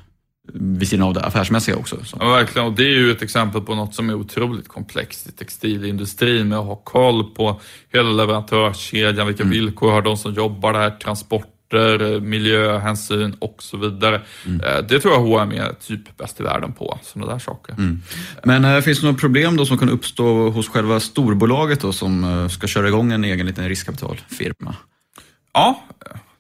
vid 0.53 0.89
sidan 0.89 1.07
av 1.07 1.15
det 1.15 1.21
affärsmässiga 1.21 1.77
också. 1.77 2.05
Så. 2.05 2.17
Ja, 2.21 2.29
verkligen. 2.29 2.69
Och 2.69 2.75
det 2.75 2.83
är 2.83 2.99
ju 2.99 3.11
ett 3.11 3.23
exempel 3.23 3.61
på 3.61 3.75
något 3.75 3.95
som 3.95 4.11
är 4.11 4.15
otroligt 4.15 4.69
komplext 4.69 5.29
i 5.29 5.33
textilindustrin 5.33 6.49
med 6.49 6.59
att 6.59 6.67
ha 6.67 6.77
koll 6.77 7.35
på 7.35 7.61
hela 7.93 8.11
leverantörskedjan, 8.11 9.27
vilka 9.27 9.43
mm. 9.43 9.53
villkor 9.53 9.91
har 9.91 10.03
de 10.03 10.17
som 10.17 10.35
jobbar 10.35 10.73
där, 10.73 10.91
transporter, 10.91 11.55
transporter, 11.71 12.21
miljöhänsyn 12.21 13.37
och 13.39 13.57
så 13.59 13.77
vidare. 13.77 14.23
Mm. 14.47 14.87
Det 14.89 15.01
tror 15.01 15.15
jag 15.15 15.21
H&M 15.21 15.53
är 15.53 15.73
typ 15.73 16.17
bäst 16.17 16.41
i 16.41 16.43
världen 16.43 16.73
på, 16.73 16.99
sådana 17.03 17.33
där 17.33 17.39
saker. 17.39 17.73
Mm. 17.73 18.03
Men 18.45 18.65
äh, 18.65 18.81
finns 18.81 19.01
det 19.01 19.07
några 19.07 19.19
problem 19.19 19.57
då 19.57 19.67
som 19.67 19.79
kan 19.79 19.89
uppstå 19.89 20.51
hos 20.51 20.69
själva 20.69 21.01
storbolaget 21.01 21.81
då, 21.81 21.93
som 21.93 22.25
äh, 22.25 22.49
ska 22.49 22.67
köra 22.67 22.89
igång 22.89 23.13
en 23.13 23.25
egen 23.25 23.47
liten 23.47 23.69
riskkapitalfirma? 23.69 24.75
Ja, 25.53 25.85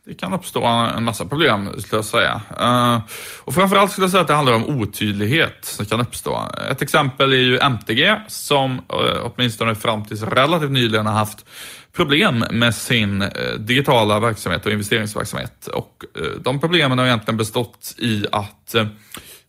det 0.06 0.14
kan 0.14 0.32
uppstå 0.32 0.64
en 0.64 1.04
massa 1.04 1.24
problem, 1.24 1.80
skulle 1.80 1.98
jag 1.98 2.04
säga. 2.04 2.40
Eh, 2.60 3.00
och 3.38 3.54
framförallt 3.54 3.92
skulle 3.92 4.04
jag 4.04 4.10
säga 4.10 4.20
att 4.20 4.28
det 4.28 4.34
handlar 4.34 4.54
om 4.54 4.64
otydlighet 4.64 5.58
som 5.64 5.86
kan 5.86 6.00
uppstå. 6.00 6.48
Ett 6.70 6.82
exempel 6.82 7.32
är 7.32 7.36
ju 7.36 7.58
MTG 7.58 8.16
som 8.28 8.72
eh, 8.72 9.20
åtminstone 9.22 9.74
fram 9.74 10.04
tills 10.04 10.22
relativt 10.22 10.70
nyligen 10.70 11.06
har 11.06 11.12
haft 11.12 11.46
problem 11.92 12.44
med 12.50 12.74
sin 12.74 13.22
eh, 13.22 13.52
digitala 13.58 14.20
verksamhet 14.20 14.66
och 14.66 14.72
investeringsverksamhet. 14.72 15.66
Och 15.66 16.04
de 16.40 16.60
problemen 16.60 16.98
har 16.98 17.06
egentligen 17.06 17.36
bestått 17.36 17.94
i 17.98 18.26
att 18.32 18.72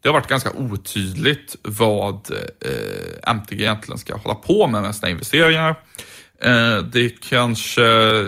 det 0.02 0.10
har 0.10 0.14
varit 0.14 0.28
ganska 0.28 0.52
otydligt 0.52 1.56
vad 1.62 2.30
MTG 3.24 3.64
egentligen 3.64 3.98
ska 3.98 4.16
hålla 4.16 4.36
på 4.36 4.68
med 4.68 4.82
med 4.82 4.96
sina 4.96 5.10
investeringar. 5.10 5.76
Eh, 6.42 6.78
det 6.78 7.22
kanske, 7.22 7.86
eh, 7.86 8.26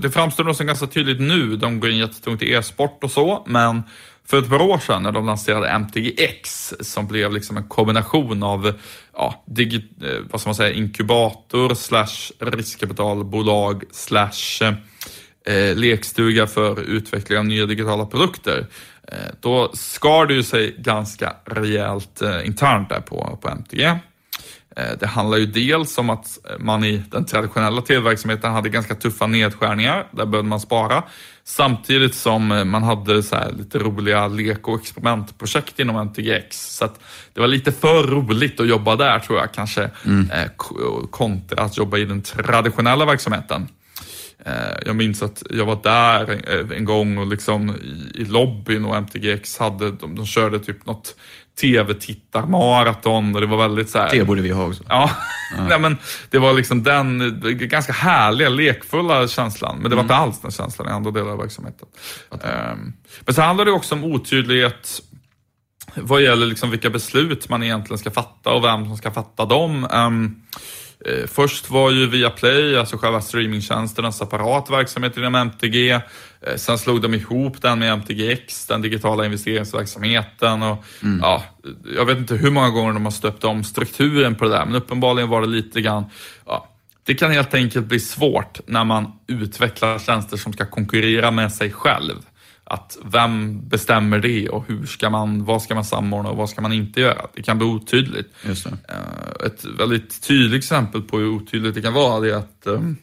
det 0.00 0.10
framstår 0.10 0.44
nog 0.44 0.56
som 0.56 0.66
ganska 0.66 0.86
tydligt 0.86 1.20
nu. 1.20 1.56
De 1.56 1.80
går 1.80 1.90
in 1.90 1.98
jättetungt 1.98 2.42
i 2.42 2.52
e-sport 2.52 3.04
och 3.04 3.10
så, 3.10 3.44
men 3.46 3.82
för 4.26 4.38
ett 4.38 4.48
par 4.48 4.62
år 4.62 4.78
sedan 4.78 5.02
när 5.02 5.12
de 5.12 5.26
lanserade 5.26 5.68
MTGX 5.68 6.74
som 6.80 7.06
blev 7.06 7.32
liksom 7.32 7.56
en 7.56 7.68
kombination 7.68 8.42
av 8.42 8.72
ja, 9.14 9.44
digi, 9.46 9.76
eh, 10.02 10.18
vad 10.30 10.40
ska 10.40 10.48
man 10.48 10.54
säga, 10.54 10.72
inkubator 10.72 11.74
slash 11.74 12.32
riskkapitalbolag 12.38 13.84
slash 13.90 14.62
eh, 15.46 15.76
lekstuga 15.76 16.46
för 16.46 16.80
utveckling 16.80 17.38
av 17.38 17.44
nya 17.44 17.66
digitala 17.66 18.06
produkter. 18.06 18.66
Eh, 19.12 19.18
då 19.40 19.70
skar 19.74 20.26
det 20.26 20.34
ju 20.34 20.42
sig 20.42 20.74
ganska 20.78 21.36
rejält 21.44 22.22
eh, 22.22 22.46
internt 22.46 22.88
där 22.88 23.00
på, 23.00 23.38
på 23.42 23.48
MTG. 23.48 23.98
Eh, 24.76 24.98
det 25.00 25.06
handlar 25.06 25.38
ju 25.38 25.46
dels 25.46 25.98
om 25.98 26.10
att 26.10 26.38
man 26.58 26.84
i 26.84 27.02
den 27.10 27.24
traditionella 27.24 27.82
tv-verksamheten 27.82 28.52
hade 28.52 28.68
ganska 28.68 28.94
tuffa 28.94 29.26
nedskärningar. 29.26 30.06
Där 30.10 30.26
behövde 30.26 30.48
man 30.48 30.60
spara. 30.60 31.02
Samtidigt 31.44 32.14
som 32.14 32.52
eh, 32.52 32.64
man 32.64 32.82
hade 32.82 33.22
så 33.22 33.36
lite 33.58 33.78
roliga 33.78 34.28
lek 34.28 34.68
och 34.68 34.80
experimentprojekt 34.80 35.78
inom 35.78 35.96
MTGX. 35.96 36.76
Så 36.76 36.88
det 37.32 37.40
var 37.40 37.48
lite 37.48 37.72
för 37.72 38.02
roligt 38.02 38.60
att 38.60 38.68
jobba 38.68 38.96
där 38.96 39.18
tror 39.18 39.38
jag 39.38 39.52
kanske. 39.52 39.90
Mm. 40.06 40.30
Eh, 40.30 40.50
kontra 41.10 41.62
att 41.62 41.76
jobba 41.76 41.98
i 41.98 42.04
den 42.04 42.22
traditionella 42.22 43.04
verksamheten. 43.04 43.68
Jag 44.86 44.96
minns 44.96 45.22
att 45.22 45.42
jag 45.50 45.66
var 45.66 45.78
där 45.82 46.42
en 46.72 46.84
gång 46.84 47.18
och 47.18 47.26
liksom 47.26 47.74
i 48.14 48.24
lobbyn 48.24 48.84
och 48.84 48.96
MTGX 48.96 49.58
hade, 49.58 49.90
de, 49.90 50.14
de 50.14 50.26
körde 50.26 50.58
typ 50.58 50.86
något 50.86 51.14
tv-tittarmaraton 51.60 53.34
och 53.34 53.40
det 53.40 53.46
var 53.46 53.56
väldigt 53.56 53.90
så 53.90 53.98
här, 53.98 54.10
Det 54.10 54.24
borde 54.24 54.42
vi 54.42 54.50
ha 54.50 54.66
också. 54.66 54.82
Ja, 54.88 55.10
ja. 55.56 55.62
Nej, 55.68 55.78
men 55.78 55.96
det 56.30 56.38
var 56.38 56.52
liksom 56.52 56.82
den 56.82 57.40
ganska 57.58 57.92
härliga, 57.92 58.48
lekfulla 58.48 59.28
känslan. 59.28 59.78
Men 59.78 59.90
det 59.90 59.96
var 59.96 60.02
mm. 60.02 60.04
inte 60.04 60.14
alls 60.14 60.40
den 60.40 60.50
känslan 60.50 60.88
i 60.88 60.90
andra 60.90 61.10
delar 61.10 61.30
av 61.30 61.38
verksamheten. 61.38 61.88
Um, 62.30 62.92
men 63.20 63.34
så 63.34 63.42
handlar 63.42 63.64
det 63.64 63.70
också 63.70 63.94
om 63.94 64.04
otydlighet 64.04 65.00
vad 65.94 66.22
gäller 66.22 66.46
liksom 66.46 66.70
vilka 66.70 66.90
beslut 66.90 67.48
man 67.48 67.62
egentligen 67.62 67.98
ska 67.98 68.10
fatta 68.10 68.50
och 68.50 68.64
vem 68.64 68.84
som 68.84 68.96
ska 68.96 69.10
fatta 69.10 69.44
dem. 69.44 69.88
Um, 69.92 70.42
Eh, 71.06 71.26
först 71.26 71.70
var 71.70 71.90
ju 71.90 72.06
Viaplay, 72.06 72.76
alltså 72.76 72.96
själva 72.96 73.20
streamingtjänsten, 73.20 74.04
en 74.04 74.12
separat 74.12 74.70
verksamhet 74.70 75.16
inom 75.16 75.34
MTG. 75.34 75.90
Eh, 75.90 76.56
sen 76.56 76.78
slog 76.78 77.02
de 77.02 77.14
ihop 77.14 77.62
den 77.62 77.78
med 77.78 77.92
MTGX, 77.92 78.66
den 78.66 78.82
digitala 78.82 79.24
investeringsverksamheten. 79.24 80.62
Och, 80.62 80.84
mm. 81.02 81.20
ja, 81.22 81.44
jag 81.96 82.04
vet 82.04 82.18
inte 82.18 82.34
hur 82.34 82.50
många 82.50 82.70
gånger 82.70 82.92
de 82.92 83.04
har 83.04 83.12
stöpt 83.12 83.44
om 83.44 83.64
strukturen 83.64 84.34
på 84.34 84.44
det 84.44 84.50
där, 84.50 84.64
men 84.66 84.74
uppenbarligen 84.74 85.28
var 85.28 85.40
det 85.40 85.46
lite 85.46 85.80
grann 85.80 86.04
ja, 86.46 86.68
det 87.04 87.14
kan 87.14 87.30
helt 87.30 87.54
enkelt 87.54 87.86
bli 87.86 88.00
svårt 88.00 88.60
när 88.66 88.84
man 88.84 89.12
utvecklar 89.26 89.98
tjänster 89.98 90.36
som 90.36 90.52
ska 90.52 90.66
konkurrera 90.66 91.30
med 91.30 91.52
sig 91.52 91.72
själv 91.72 92.16
att 92.70 92.98
vem 93.04 93.68
bestämmer 93.68 94.18
det 94.18 94.48
och 94.48 94.64
hur 94.68 94.86
ska 94.86 95.10
man, 95.10 95.44
vad 95.44 95.62
ska 95.62 95.74
man 95.74 95.84
samordna 95.84 96.30
och 96.30 96.36
vad 96.36 96.50
ska 96.50 96.60
man 96.60 96.72
inte 96.72 97.00
göra? 97.00 97.26
Det 97.34 97.42
kan 97.42 97.58
bli 97.58 97.66
otydligt. 97.66 98.34
Eh, 98.88 99.46
ett 99.46 99.64
väldigt 99.64 100.22
tydligt 100.22 100.58
exempel 100.58 101.02
på 101.02 101.18
hur 101.18 101.28
otydligt 101.28 101.74
det 101.74 101.82
kan 101.82 101.92
vara 101.92 102.26
är 102.26 102.32
att 102.32 102.62
um, 102.64 102.96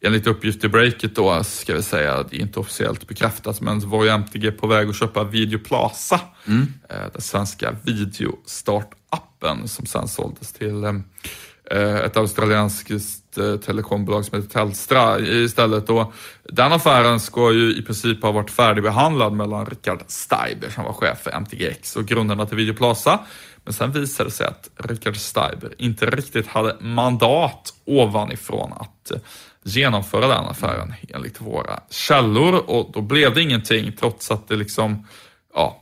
enligt 0.00 0.26
uppgift 0.26 0.64
i 0.64 0.68
breaket 0.68 1.16
då, 1.16 1.44
ska 1.44 1.74
vi 1.74 1.82
säga, 1.82 2.24
det 2.30 2.36
är 2.36 2.40
inte 2.40 2.60
officiellt 2.60 3.08
bekräftat, 3.08 3.60
men 3.60 3.90
var 3.90 4.04
ju 4.04 4.10
MTG 4.10 4.52
på 4.52 4.66
väg 4.66 4.88
att 4.88 4.96
köpa 4.96 5.24
Videoplaza, 5.24 6.20
mm. 6.46 6.66
Eh, 6.88 7.12
den 7.12 7.22
svenska 7.22 7.76
videostartappen 7.82 9.68
som 9.68 9.86
sen 9.86 10.08
såldes 10.08 10.52
till 10.52 10.84
Eh, 11.72 11.96
ett 11.96 12.16
australiensiskt 12.16 13.38
eh, 13.38 13.56
telekombolag 13.56 14.24
som 14.24 14.38
heter 14.38 14.50
Telstra 14.52 15.20
istället. 15.20 15.90
Och 15.90 16.12
den 16.42 16.72
affären 16.72 17.20
ska 17.20 17.52
ju 17.52 17.76
i 17.76 17.82
princip 17.82 18.22
ha 18.22 18.32
varit 18.32 18.50
färdigbehandlad 18.50 19.32
mellan 19.32 19.66
Richard 19.66 20.02
Steiber 20.06 20.70
som 20.70 20.84
var 20.84 20.92
chef 20.92 21.18
för 21.18 21.30
MTGX 21.30 21.96
och 21.96 22.06
grundarna 22.06 22.46
till 22.46 22.56
Videoplaza. 22.56 23.20
Men 23.64 23.74
sen 23.74 23.92
visade 23.92 24.28
det 24.28 24.32
sig 24.32 24.46
att 24.46 24.70
Richard 24.76 25.16
Steiber 25.16 25.74
inte 25.78 26.06
riktigt 26.06 26.46
hade 26.46 26.76
mandat 26.80 27.74
ovanifrån 27.84 28.72
att 28.72 29.10
eh, 29.10 29.18
genomföra 29.62 30.28
den 30.28 30.44
affären 30.44 30.94
enligt 31.08 31.40
våra 31.40 31.80
källor 31.90 32.54
och 32.54 32.92
då 32.92 33.00
blev 33.00 33.34
det 33.34 33.42
ingenting 33.42 33.92
trots 33.92 34.30
att 34.30 34.48
det 34.48 34.56
liksom, 34.56 35.06
ja, 35.54 35.81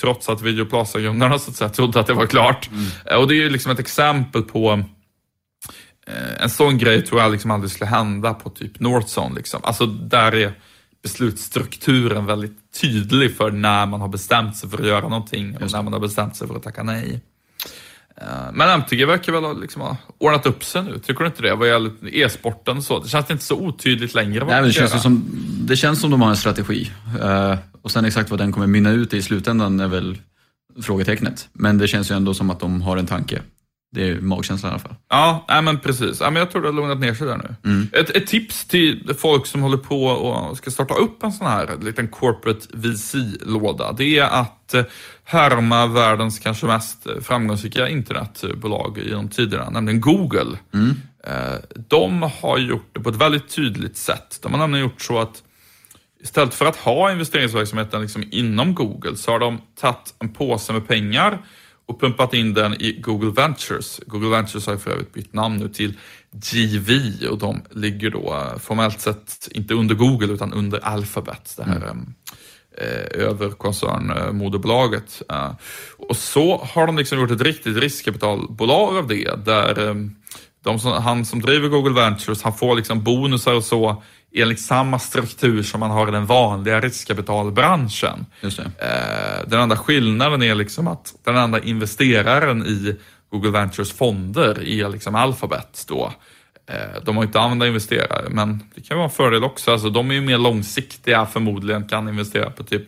trots 0.00 0.28
att 0.28 0.42
Videoplaza-grundarna 0.42 1.38
så 1.38 1.50
att 1.50 1.56
säga 1.56 1.70
trodde 1.70 2.00
att 2.00 2.06
det 2.06 2.14
var 2.14 2.26
klart. 2.26 2.70
Mm. 2.70 3.20
Och 3.20 3.28
det 3.28 3.34
är 3.34 3.36
ju 3.36 3.50
liksom 3.50 3.72
ett 3.72 3.78
exempel 3.78 4.42
på 4.42 4.84
Eh, 6.06 6.42
en 6.42 6.50
sån 6.50 6.78
grej 6.78 7.04
tror 7.04 7.20
jag 7.20 7.32
liksom 7.32 7.50
aldrig 7.50 7.70
skulle 7.70 7.90
hända 7.90 8.34
på 8.34 8.50
typ 8.50 8.80
Northzone. 8.80 9.34
Liksom. 9.34 9.60
Alltså 9.64 9.86
där 9.86 10.34
är 10.34 10.52
beslutsstrukturen 11.02 12.26
väldigt 12.26 12.80
tydlig 12.80 13.36
för 13.36 13.50
när 13.50 13.86
man 13.86 14.00
har 14.00 14.08
bestämt 14.08 14.56
sig 14.56 14.70
för 14.70 14.78
att 14.78 14.86
göra 14.86 15.08
någonting 15.08 15.56
och 15.56 15.72
när 15.72 15.82
man 15.82 15.92
har 15.92 16.00
bestämt 16.00 16.36
sig 16.36 16.48
för 16.48 16.56
att 16.56 16.62
tacka 16.62 16.82
nej. 16.82 17.20
Eh, 18.20 18.52
men 18.52 18.68
MTG 18.68 19.04
verkar 19.04 19.32
väl 19.32 19.44
ha, 19.44 19.52
liksom 19.52 19.82
ha 19.82 19.96
ordnat 20.18 20.46
upp 20.46 20.64
sig 20.64 20.82
nu, 20.82 20.98
tycker 20.98 21.20
du 21.20 21.26
inte 21.26 21.42
det? 21.42 21.54
Vad 21.54 21.68
gäller 21.68 21.92
e-sporten 22.14 22.82
så. 22.82 22.98
Det 22.98 23.08
känns 23.08 23.30
inte 23.30 23.44
så 23.44 23.56
otydligt 23.56 24.14
längre. 24.14 24.44
Nej, 24.44 24.62
det, 24.62 24.72
känns 24.72 25.02
som, 25.02 25.24
det 25.60 25.76
känns 25.76 26.00
som 26.00 26.10
de 26.10 26.22
har 26.22 26.30
en 26.30 26.36
strategi. 26.36 26.90
Uh, 27.22 27.54
och 27.82 27.90
sen 27.90 28.04
exakt 28.04 28.30
vad 28.30 28.38
den 28.38 28.52
kommer 28.52 28.66
mynna 28.66 28.90
ut 28.90 29.14
i 29.14 29.22
slutändan 29.22 29.80
är 29.80 29.88
väl 29.88 30.18
frågetecknet. 30.82 31.48
Men 31.52 31.78
det 31.78 31.88
känns 31.88 32.10
ju 32.10 32.14
ändå 32.14 32.34
som 32.34 32.50
att 32.50 32.60
de 32.60 32.82
har 32.82 32.96
en 32.96 33.06
tanke. 33.06 33.40
Det 33.94 34.10
är 34.10 34.20
magkänslan 34.20 34.70
i 34.70 34.72
alla 34.72 34.82
fall. 34.82 34.94
Ja, 35.08 35.44
nej, 35.48 35.62
men 35.62 35.78
precis. 35.78 36.20
Ja, 36.20 36.30
men 36.30 36.40
jag 36.40 36.50
tror 36.50 36.62
det 36.62 36.68
har 36.68 36.72
lugnat 36.72 36.98
ner 36.98 37.14
sig 37.14 37.26
där 37.26 37.36
nu. 37.36 37.70
Mm. 37.70 37.88
Ett, 37.92 38.10
ett, 38.10 38.26
tips 38.26 38.64
till 38.64 39.14
folk 39.18 39.46
som 39.46 39.62
håller 39.62 39.76
på 39.76 40.06
och 40.06 40.56
ska 40.56 40.70
starta 40.70 40.94
upp 40.94 41.22
en 41.22 41.32
sån 41.32 41.46
här 41.46 41.76
liten 41.82 42.08
corporate 42.08 42.66
VC-låda. 42.72 43.92
Det 43.92 44.18
är 44.18 44.24
att 44.24 44.74
eh, 44.74 44.84
härma 45.24 45.86
världens 45.86 46.38
kanske 46.38 46.66
mest 46.66 47.06
framgångsrika 47.22 47.88
internetbolag 47.88 48.98
genom 49.06 49.28
tiderna, 49.28 49.70
nämligen 49.70 50.00
Google. 50.00 50.58
Mm. 50.74 50.94
Eh, 51.24 51.58
de 51.88 52.22
har 52.22 52.58
gjort 52.58 52.88
det 52.92 53.00
på 53.00 53.08
ett 53.08 53.16
väldigt 53.16 53.48
tydligt 53.48 53.96
sätt. 53.96 54.38
De 54.42 54.52
har 54.52 54.58
nämligen 54.58 54.86
gjort 54.86 55.02
så 55.02 55.18
att 55.18 55.42
istället 56.22 56.54
för 56.54 56.66
att 56.66 56.76
ha 56.76 57.12
investeringsverksamheten 57.12 58.02
liksom 58.02 58.24
inom 58.30 58.74
Google 58.74 59.16
så 59.16 59.30
har 59.30 59.38
de 59.38 59.60
tagit 59.80 60.14
en 60.18 60.28
påse 60.28 60.72
med 60.72 60.88
pengar 60.88 61.38
och 61.86 62.00
pumpat 62.00 62.34
in 62.34 62.54
den 62.54 62.74
i 62.82 62.92
Google 62.92 63.30
Ventures. 63.30 64.00
Google 64.06 64.28
Ventures 64.28 64.66
har 64.66 64.76
för 64.76 64.90
övrigt 64.90 65.12
bytt 65.12 65.32
namn 65.32 65.56
nu 65.56 65.68
till 65.68 65.94
GV 66.32 67.26
och 67.30 67.38
de 67.38 67.62
ligger 67.70 68.10
då 68.10 68.34
eh, 68.34 68.58
formellt 68.58 69.00
sett 69.00 69.48
inte 69.50 69.74
under 69.74 69.94
Google 69.94 70.32
utan 70.32 70.52
under 70.52 70.84
Alphabet, 70.84 71.54
det 71.56 71.64
här 71.64 71.76
mm. 71.76 72.14
eh, 72.78 73.26
över 73.26 73.50
koncernmoderbolaget. 73.50 75.22
Eh, 75.30 75.52
och 75.96 76.16
så 76.16 76.58
har 76.58 76.86
de 76.86 76.98
liksom 76.98 77.20
gjort 77.20 77.30
ett 77.30 77.40
riktigt 77.40 77.76
riskkapitalbolag 77.76 78.96
av 78.96 79.06
det 79.06 79.44
där 79.44 79.88
eh, 79.88 79.94
de 80.64 80.78
som, 80.78 80.92
han 80.92 81.24
som 81.24 81.40
driver 81.40 81.68
Google 81.68 81.94
Ventures, 81.94 82.42
han 82.42 82.54
får 82.54 82.76
liksom 82.76 83.02
bonusar 83.02 83.54
och 83.54 83.64
så 83.64 84.02
enligt 84.34 84.60
samma 84.60 84.98
struktur 84.98 85.62
som 85.62 85.80
man 85.80 85.90
har 85.90 86.08
i 86.08 86.10
den 86.10 86.26
vanliga 86.26 86.80
riskkapitalbranschen. 86.80 88.26
Eh, 88.42 89.48
den 89.48 89.60
enda 89.60 89.76
skillnaden 89.76 90.42
är 90.42 90.54
liksom 90.54 90.88
att 90.88 91.14
den 91.24 91.36
enda 91.36 91.60
investeraren 91.60 92.66
i 92.66 92.96
Google 93.30 93.50
Ventures 93.50 93.92
fonder 93.92 94.68
är 94.68 94.88
liksom 94.88 95.14
Alphabet 95.14 95.84
då. 95.88 96.12
Eh, 96.70 97.02
de 97.04 97.16
har 97.16 97.24
inte 97.24 97.40
andra 97.40 97.66
investerare, 97.66 98.26
men 98.30 98.62
det 98.74 98.80
kan 98.80 98.96
vara 98.96 99.08
en 99.08 99.12
fördel 99.12 99.44
också. 99.44 99.72
Alltså, 99.72 99.90
de 99.90 100.10
är 100.10 100.14
ju 100.14 100.20
mer 100.20 100.38
långsiktiga 100.38 101.26
förmodligen, 101.26 101.88
kan 101.88 102.08
investera 102.08 102.50
på 102.50 102.62
typ 102.62 102.84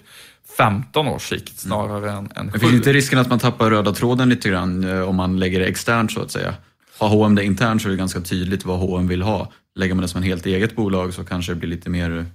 15 0.56 1.08
års 1.08 1.28
sikt 1.28 1.58
snarare 1.58 2.10
mm. 2.10 2.18
än, 2.18 2.30
än 2.36 2.46
Men 2.46 2.60
finns 2.60 2.72
inte 2.72 2.92
risken 2.92 3.18
att 3.18 3.28
man 3.28 3.38
tappar 3.38 3.70
röda 3.70 3.92
tråden 3.92 4.28
lite 4.28 4.48
grann 4.48 4.84
eh, 4.84 5.08
om 5.08 5.16
man 5.16 5.38
lägger 5.38 5.60
det 5.60 5.66
externt 5.66 6.12
så 6.12 6.20
att 6.20 6.30
säga? 6.30 6.54
Har 6.98 7.08
H&M 7.08 7.34
det 7.34 7.44
internt 7.44 7.82
så 7.82 7.88
är 7.88 7.90
det 7.90 7.98
ganska 7.98 8.20
tydligt 8.20 8.64
vad 8.64 8.78
H&M 8.78 9.08
vill 9.08 9.22
ha 9.22 9.52
lägger 9.78 9.94
man 9.94 10.02
det 10.02 10.08
som 10.08 10.18
en 10.18 10.28
helt 10.28 10.46
eget 10.46 10.76
bolag 10.76 11.14
så 11.14 11.24
kanske 11.24 11.52
det 11.52 11.56
blir 11.56 11.68
lite 11.68 11.90
mer 11.90 12.26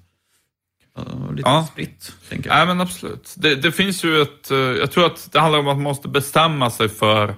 lite 1.36 1.50
ja. 1.50 1.68
spritt, 1.72 2.12
tänker 2.30 2.50
jag. 2.50 2.58
Nej, 2.58 2.68
men 2.68 2.82
absolut. 2.82 3.34
Det, 3.38 3.56
det, 3.56 3.72
finns 3.72 4.04
ju 4.04 4.22
ett... 4.22 4.52
Eh, 4.52 4.58
jag 4.58 4.92
tror 4.92 5.06
att 5.06 5.30
det 5.32 5.40
handlar 5.40 5.60
om 5.60 5.68
att 5.68 5.76
man 5.76 5.84
måste 5.84 6.08
bestämma 6.08 6.70
sig 6.70 6.90
för 6.90 7.36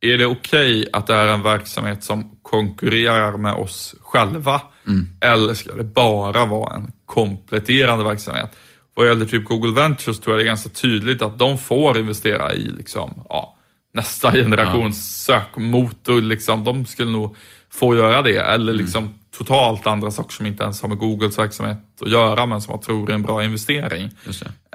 är 0.00 0.18
det 0.18 0.26
okej 0.26 0.78
okay 0.78 0.86
att 0.92 1.06
det 1.06 1.14
är 1.14 1.28
en 1.28 1.42
verksamhet 1.42 2.04
som 2.04 2.38
konkurrerar 2.42 3.36
med 3.36 3.54
oss 3.54 3.94
själva? 4.00 4.62
Mm. 4.86 5.08
Eller 5.20 5.54
ska 5.54 5.74
det 5.74 5.84
bara 5.84 6.46
vara 6.46 6.74
en 6.74 6.92
kompletterande 7.06 8.04
verksamhet? 8.04 8.56
Vad 8.94 9.06
gäller 9.06 9.26
typ 9.26 9.44
Google 9.44 9.72
Ventures 9.82 10.20
tror 10.20 10.34
jag 10.34 10.38
det 10.38 10.44
är 10.44 10.50
ganska 10.50 10.68
tydligt 10.68 11.22
att 11.22 11.38
de 11.38 11.58
får 11.58 11.98
investera 11.98 12.52
i 12.52 12.62
liksom, 12.62 13.24
ja, 13.28 13.56
nästa 13.94 14.32
generations 14.32 15.26
ja. 15.28 15.34
sökmotor. 15.34 16.20
Liksom. 16.20 16.64
De 16.64 16.86
skulle 16.86 17.10
nog 17.10 17.36
få 17.70 17.96
göra 17.96 18.22
det. 18.22 18.36
Eller 18.36 18.72
mm. 18.72 18.76
liksom 18.76 19.04
mm. 19.04 19.19
Totalt 19.44 19.86
andra 19.86 20.10
saker 20.10 20.32
som 20.32 20.46
inte 20.46 20.62
ens 20.62 20.82
har 20.82 20.88
med 20.88 20.98
Googles 20.98 21.38
verksamhet 21.38 21.78
att 22.00 22.10
göra 22.10 22.46
men 22.46 22.60
som 22.60 22.72
jag 22.72 22.82
tror 22.82 23.10
är 23.10 23.14
en 23.14 23.22
bra 23.22 23.44
investering. 23.44 24.10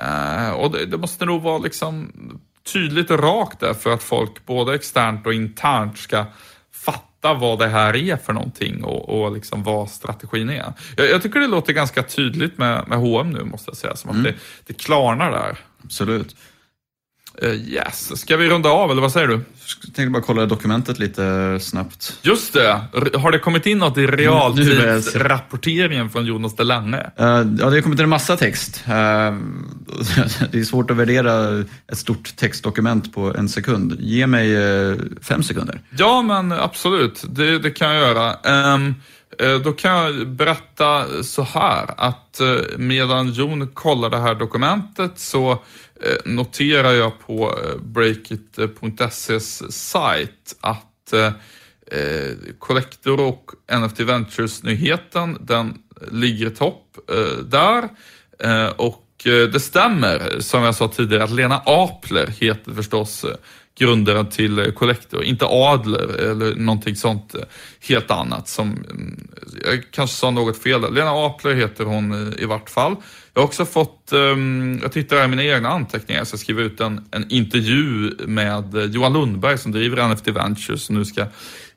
Uh, 0.01 0.49
och 0.49 0.71
det, 0.71 0.85
det, 0.85 0.97
måste 0.97 1.25
nog 1.25 1.41
vara 1.41 1.57
liksom 1.57 2.11
tydligt 2.73 3.11
och 3.11 3.19
rakt 3.19 3.59
där 3.59 3.73
för 3.73 3.93
att 3.93 4.03
folk 4.03 4.45
både 4.45 4.75
externt 4.75 5.27
och 5.27 5.33
internt 5.33 5.97
ska 5.97 6.25
fatta 6.71 7.33
vad 7.33 7.59
det 7.59 7.67
här 7.67 7.95
är 7.95 8.17
för 8.17 8.33
någonting 8.33 8.83
och, 8.83 9.09
och 9.09 9.31
liksom 9.31 9.63
vad 9.63 9.89
strategin 9.89 10.49
är. 10.49 10.73
Jag, 10.97 11.09
jag, 11.09 11.21
tycker 11.21 11.39
det 11.39 11.47
låter 11.47 11.73
ganska 11.73 12.03
tydligt 12.03 12.57
med, 12.57 12.87
med 12.87 12.97
H&M 12.97 13.31
nu 13.31 13.43
måste 13.43 13.69
jag 13.69 13.77
säga, 13.77 13.95
som 13.95 14.09
att 14.09 14.15
mm. 14.15 14.31
det, 14.31 14.37
det 14.67 14.73
klarnar 14.73 15.31
där. 15.31 15.57
Absolut. 15.83 16.35
Uh, 17.43 17.53
yes, 17.53 18.19
ska 18.19 18.37
vi 18.37 18.49
runda 18.49 18.69
av 18.69 18.91
eller 18.91 19.01
vad 19.01 19.11
säger 19.11 19.27
du? 19.27 19.33
Jag 19.33 19.43
tänkte 19.95 20.09
bara 20.09 20.23
kolla 20.23 20.45
dokumentet 20.45 20.99
lite 20.99 21.57
snabbt. 21.61 22.19
Just 22.21 22.53
det, 22.53 22.81
har 23.13 23.31
det 23.31 23.39
kommit 23.39 23.65
in 23.65 23.77
något 23.77 23.97
i 23.97 24.07
realtidsrapporteringen 24.07 26.09
från 26.09 26.25
Jonas 26.25 26.55
Delange? 26.55 26.97
Uh, 26.97 27.05
ja, 27.19 27.43
det 27.43 27.63
har 27.63 27.81
kommit 27.81 27.99
in 27.99 28.03
en 28.03 28.09
massa 28.09 28.37
text. 28.37 28.83
Uh, 28.87 28.93
det 30.51 30.59
är 30.59 30.63
svårt 30.63 30.91
att 30.91 30.97
värdera 30.97 31.63
ett 31.91 31.97
stort 31.97 32.35
textdokument 32.35 33.13
på 33.13 33.35
en 33.35 33.49
sekund. 33.49 33.97
Ge 33.99 34.27
mig 34.27 34.57
uh, 34.57 34.97
fem 35.21 35.43
sekunder. 35.43 35.81
Ja, 35.97 36.21
men 36.21 36.51
absolut, 36.51 37.23
det, 37.27 37.59
det 37.59 37.71
kan 37.71 37.95
jag 37.95 38.07
göra. 38.07 38.35
Um, 38.73 38.95
då 39.63 39.71
kan 39.71 39.91
jag 39.91 40.27
berätta 40.27 41.05
så 41.23 41.43
här 41.43 41.85
att 41.97 42.41
medan 42.77 43.31
Jon 43.31 43.67
kollar 43.67 44.09
det 44.09 44.17
här 44.17 44.35
dokumentet 44.35 45.11
så 45.15 45.51
Eh, 45.51 45.57
Eh, 46.01 46.15
noterar 46.25 46.91
jag 46.93 47.19
på 47.19 47.59
eh, 47.63 47.81
breakit.ses 47.81 49.73
sajt 49.73 50.55
att 50.61 51.13
eh, 51.13 51.31
Collector 52.59 53.19
och 53.19 53.51
NFT 53.71 53.99
Ventures-nyheten, 53.99 55.37
den 55.41 55.77
ligger 56.11 56.47
i 56.47 56.49
topp 56.49 56.81
där. 57.43 57.89
Och 58.75 59.03
det 59.23 59.59
stämmer, 59.59 60.39
som 60.39 60.63
jag 60.63 60.75
sa 60.75 60.87
tidigare, 60.87 61.23
att 61.23 61.31
Lena 61.31 61.61
Apler 61.65 62.27
heter 62.27 62.71
förstås 62.71 63.25
grundaren 63.77 64.29
till 64.29 64.71
Collector. 64.75 65.23
Inte 65.23 65.45
Adler 65.45 66.07
eller 66.07 66.55
någonting 66.55 66.95
sånt 66.95 67.35
helt 67.79 68.11
annat 68.11 68.47
som, 68.47 68.71
mm, 68.71 69.27
jag 69.65 69.83
kanske 69.91 70.15
sa 70.15 70.31
något 70.31 70.63
fel 70.63 70.93
Lena 70.93 71.25
Apler 71.25 71.53
heter 71.53 71.83
hon 71.83 72.33
i 72.37 72.45
vart 72.45 72.69
fall. 72.69 72.95
Jag 73.35 73.41
har 73.41 73.47
också 73.47 73.65
fått, 73.65 74.11
um, 74.13 74.79
jag 74.81 74.91
tittar 74.91 75.17
här 75.17 75.25
i 75.25 75.27
mina 75.27 75.43
egna 75.43 75.69
anteckningar, 75.69 76.23
så 76.23 76.33
jag 76.33 76.39
skriver 76.39 76.63
ut 76.63 76.79
en, 76.79 77.05
en 77.11 77.31
intervju 77.31 78.11
med 78.27 78.89
Johan 78.93 79.13
Lundberg 79.13 79.57
som 79.57 79.71
driver 79.71 80.07
NFT 80.07 80.27
Ventures 80.27 80.81
som 80.81 80.95
nu 80.95 81.05
ska 81.05 81.25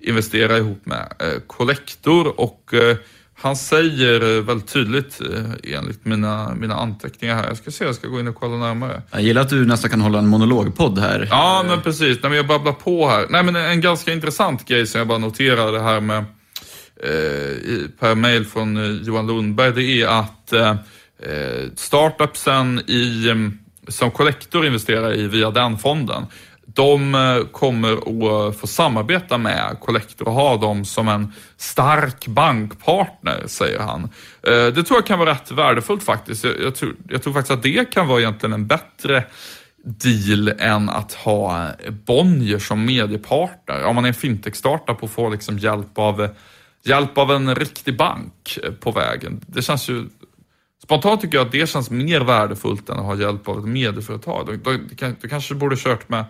investera 0.00 0.58
ihop 0.58 0.86
med 0.86 1.12
uh, 1.22 1.40
Collector 1.46 2.40
och 2.40 2.70
uh, 2.72 2.96
han 3.34 3.56
säger 3.56 4.40
väldigt 4.40 4.68
tydligt 4.68 5.20
enligt 5.64 6.04
mina, 6.04 6.54
mina 6.54 6.74
anteckningar 6.74 7.34
här. 7.34 7.46
Jag 7.48 7.56
ska 7.56 7.70
se, 7.70 7.84
jag 7.84 7.94
ska 7.94 8.08
gå 8.08 8.20
in 8.20 8.28
och 8.28 8.34
kolla 8.34 8.56
närmare. 8.56 9.02
Jag 9.10 9.22
gillar 9.22 9.42
att 9.42 9.48
du 9.48 9.66
nästan 9.66 9.90
kan 9.90 10.00
hålla 10.00 10.18
en 10.18 10.28
monologpodd 10.28 10.98
här. 10.98 11.28
Ja, 11.30 11.64
men 11.68 11.82
precis. 11.82 12.18
Nej, 12.22 12.30
men 12.30 12.36
jag 12.36 12.46
babblar 12.46 12.72
på 12.72 13.08
här. 13.08 13.26
Nej, 13.30 13.42
men 13.42 13.56
en 13.56 13.80
ganska 13.80 14.12
intressant 14.12 14.64
grej 14.68 14.86
som 14.86 14.98
jag 14.98 15.08
bara 15.08 15.18
noterade 15.18 15.80
här 15.80 16.00
med 16.00 16.18
eh, 17.02 17.90
per 18.00 18.14
mail 18.14 18.46
från 18.46 19.00
Johan 19.04 19.26
Lundberg, 19.26 19.72
det 19.72 20.02
är 20.02 20.06
att 20.06 20.52
eh, 20.52 20.74
eh, 21.18 21.70
startupsen 21.76 22.80
i, 22.86 23.30
mm, 23.30 23.58
som 23.88 24.10
Collector 24.10 24.66
investerar 24.66 25.14
i 25.14 25.28
via 25.28 25.50
den 25.50 25.78
fonden, 25.78 26.26
de 26.74 27.14
eh, 27.14 27.44
kommer 27.52 27.92
att 28.48 28.56
få 28.56 28.66
samarbeta 28.66 29.38
med 29.38 29.76
Collector 29.80 30.28
och 30.28 30.34
ha 30.34 30.56
dem 30.56 30.84
som 30.84 31.08
en 31.08 31.32
stark 31.56 32.26
bankpartner, 32.26 33.42
säger 33.46 33.78
han. 33.78 34.02
Eh, 34.42 34.66
det 34.66 34.82
tror 34.82 34.96
jag 34.96 35.06
kan 35.06 35.18
vara 35.18 35.30
rätt 35.30 35.50
värdefullt 35.50 36.02
faktiskt. 36.02 36.44
Jag, 36.44 36.60
jag, 36.60 36.74
tror, 36.74 36.96
jag 37.08 37.22
tror 37.22 37.32
faktiskt 37.32 37.50
att 37.50 37.62
det 37.62 37.92
kan 37.92 38.08
vara 38.08 38.20
egentligen 38.20 38.52
en 38.52 38.66
bättre 38.66 39.24
deal 39.84 40.48
än 40.58 40.88
att 40.88 41.12
ha 41.12 41.68
Bonnier 42.06 42.58
som 42.58 42.84
mediepartner. 42.84 43.84
Om 43.84 43.94
man 43.94 44.04
är 44.04 44.08
en 44.08 44.14
fintech-startup 44.14 45.02
och 45.02 45.10
får 45.10 45.30
liksom 45.30 45.58
hjälp 45.58 45.98
av 45.98 46.28
hjälp 46.82 47.18
av 47.18 47.32
en 47.32 47.54
riktig 47.54 47.96
bank 47.96 48.58
på 48.80 48.90
vägen. 48.90 49.40
Det 49.46 49.62
känns 49.62 49.88
ju 49.88 50.06
Spontant 50.88 51.20
tycker 51.20 51.38
jag 51.38 51.46
att 51.46 51.52
det 51.52 51.68
känns 51.68 51.90
mer 51.90 52.20
värdefullt 52.20 52.88
än 52.88 52.98
att 52.98 53.04
ha 53.04 53.16
hjälp 53.16 53.48
av 53.48 53.58
ett 53.58 53.64
medieföretag. 53.64 54.46
Du, 54.46 54.56
du, 54.56 55.16
du 55.20 55.28
kanske 55.28 55.54
borde 55.54 55.76
kört 55.76 56.08
med 56.08 56.24